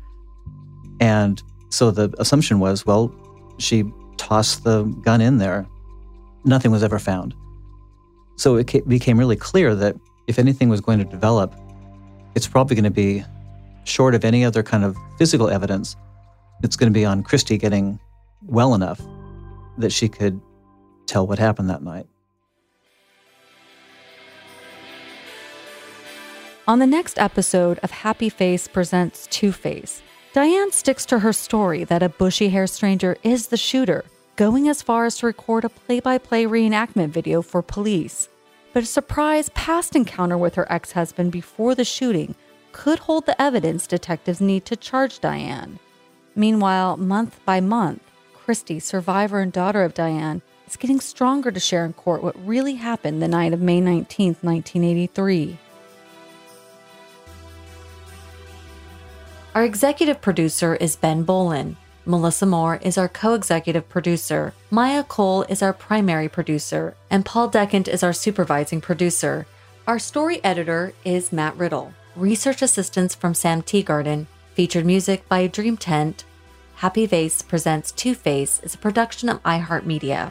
And 1.01 1.43
so 1.71 1.91
the 1.91 2.15
assumption 2.19 2.61
was 2.61 2.87
well, 2.87 3.15
she 3.59 3.85
tossed 4.17 4.65
the 4.65 4.85
gun 5.03 5.21
in 5.21 5.39
there. 5.39 5.67
Nothing 6.45 6.71
was 6.71 6.83
ever 6.83 6.99
found. 6.99 7.35
So 8.37 8.57
it 8.57 8.89
became 8.89 9.19
really 9.19 9.37
clear 9.37 9.75
that 9.75 9.97
if 10.27 10.39
anything 10.39 10.69
was 10.69 10.81
going 10.81 10.99
to 10.99 11.05
develop, 11.05 11.55
it's 12.35 12.47
probably 12.47 12.77
going 12.77 12.85
to 12.85 12.91
be 12.91 13.25
short 13.85 14.15
of 14.15 14.25
any 14.25 14.45
other 14.45 14.63
kind 14.63 14.85
of 14.85 14.97
physical 15.17 15.49
evidence. 15.49 15.97
It's 16.63 16.77
going 16.77 16.93
to 16.93 16.95
be 16.95 17.05
on 17.05 17.23
Christie 17.23 17.59
getting 17.59 17.99
well 18.47 18.75
enough 18.75 19.01
that 19.79 19.93
she 19.93 20.09
could 20.09 20.41
tell 21.07 21.27
what 21.27 21.39
happened 21.39 21.71
that 21.71 21.83
night. 21.83 22.07
On 26.67 26.79
the 26.79 26.87
next 26.87 27.19
episode 27.19 27.79
of 27.79 27.91
Happy 27.91 28.29
Face 28.29 28.69
Presents 28.69 29.27
Two 29.31 29.53
Face, 29.53 30.03
Diane 30.39 30.71
sticks 30.71 31.05
to 31.07 31.19
her 31.19 31.33
story 31.33 31.83
that 31.83 32.01
a 32.01 32.09
bushy 32.09 32.49
haired 32.51 32.71
stranger 32.71 33.17
is 33.25 33.49
the 33.49 33.57
shooter, 33.57 34.05
going 34.37 34.69
as 34.69 34.83
far 34.83 35.05
as 35.05 35.19
to 35.19 35.27
record 35.27 35.65
a 35.65 35.69
play 35.69 35.99
by 35.99 36.17
play 36.17 36.45
reenactment 36.45 37.09
video 37.09 37.43
for 37.43 37.61
police. 37.61 38.29
But 38.73 38.85
a 38.85 38.87
surprise 38.87 39.49
past 39.49 39.97
encounter 39.97 40.39
with 40.39 40.55
her 40.55 40.71
ex 40.73 40.93
husband 40.93 41.33
before 41.33 41.75
the 41.75 41.85
shooting 41.85 42.37
could 42.71 43.01
hold 43.01 43.27
the 43.27 43.43
evidence 43.43 43.89
detectives 43.89 44.41
need 44.41 44.65
to 44.67 44.77
charge 44.77 45.19
Diane. 45.19 45.81
Meanwhile, 46.37 46.99
month 46.99 47.41
by 47.45 47.59
month, 47.61 48.05
Christie, 48.33 48.79
survivor 48.79 49.41
and 49.41 49.53
daughter 49.53 49.83
of 49.83 49.93
Diane, 49.93 50.43
is 50.69 50.77
getting 50.77 51.01
stronger 51.01 51.51
to 51.51 51.59
share 51.59 51.85
in 51.85 51.95
court 51.95 52.23
what 52.23 52.47
really 52.47 52.77
happened 52.77 53.21
the 53.21 53.27
night 53.27 53.53
of 53.53 53.61
May 53.61 53.81
19, 53.81 54.37
1983. 54.43 55.59
Our 59.55 59.65
executive 59.65 60.21
producer 60.21 60.77
is 60.77 60.95
Ben 60.97 61.23
Bowlin. 61.23 61.77
Melissa 62.05 62.47
Moore 62.47 62.79
is 62.83 62.99
our 62.99 63.09
co 63.09 63.35
executive 63.35 63.89
producer. 63.89 64.53
Maya 64.71 65.03
Cole 65.03 65.43
is 65.45 65.63
our 65.63 65.73
primary 65.73 66.29
producer. 66.29 66.95
And 67.11 67.25
Paul 67.25 67.49
Decant 67.49 67.89
is 67.89 68.03
our 68.03 68.13
supervising 68.13 68.83
producer. 68.83 69.47
Our 69.87 69.99
story 69.99 70.45
editor 70.45 70.93
is 71.05 71.33
Matt 71.33 71.57
Riddle. 71.57 71.95
Research 72.15 72.61
assistance 72.61 73.15
from 73.15 73.35
Sam 73.35 73.63
Teagarden. 73.63 74.27
Featured 74.55 74.85
music 74.85 75.27
by 75.29 75.47
Dream 75.47 75.79
Tent. 75.79 76.25
Happy 76.77 77.07
Face 77.07 77.41
presents 77.41 77.91
Two 77.91 78.15
Face 78.15 78.61
is 78.63 78.75
a 78.75 78.79
production 78.79 79.29
of 79.31 79.43
iHeartMedia. 79.45 80.31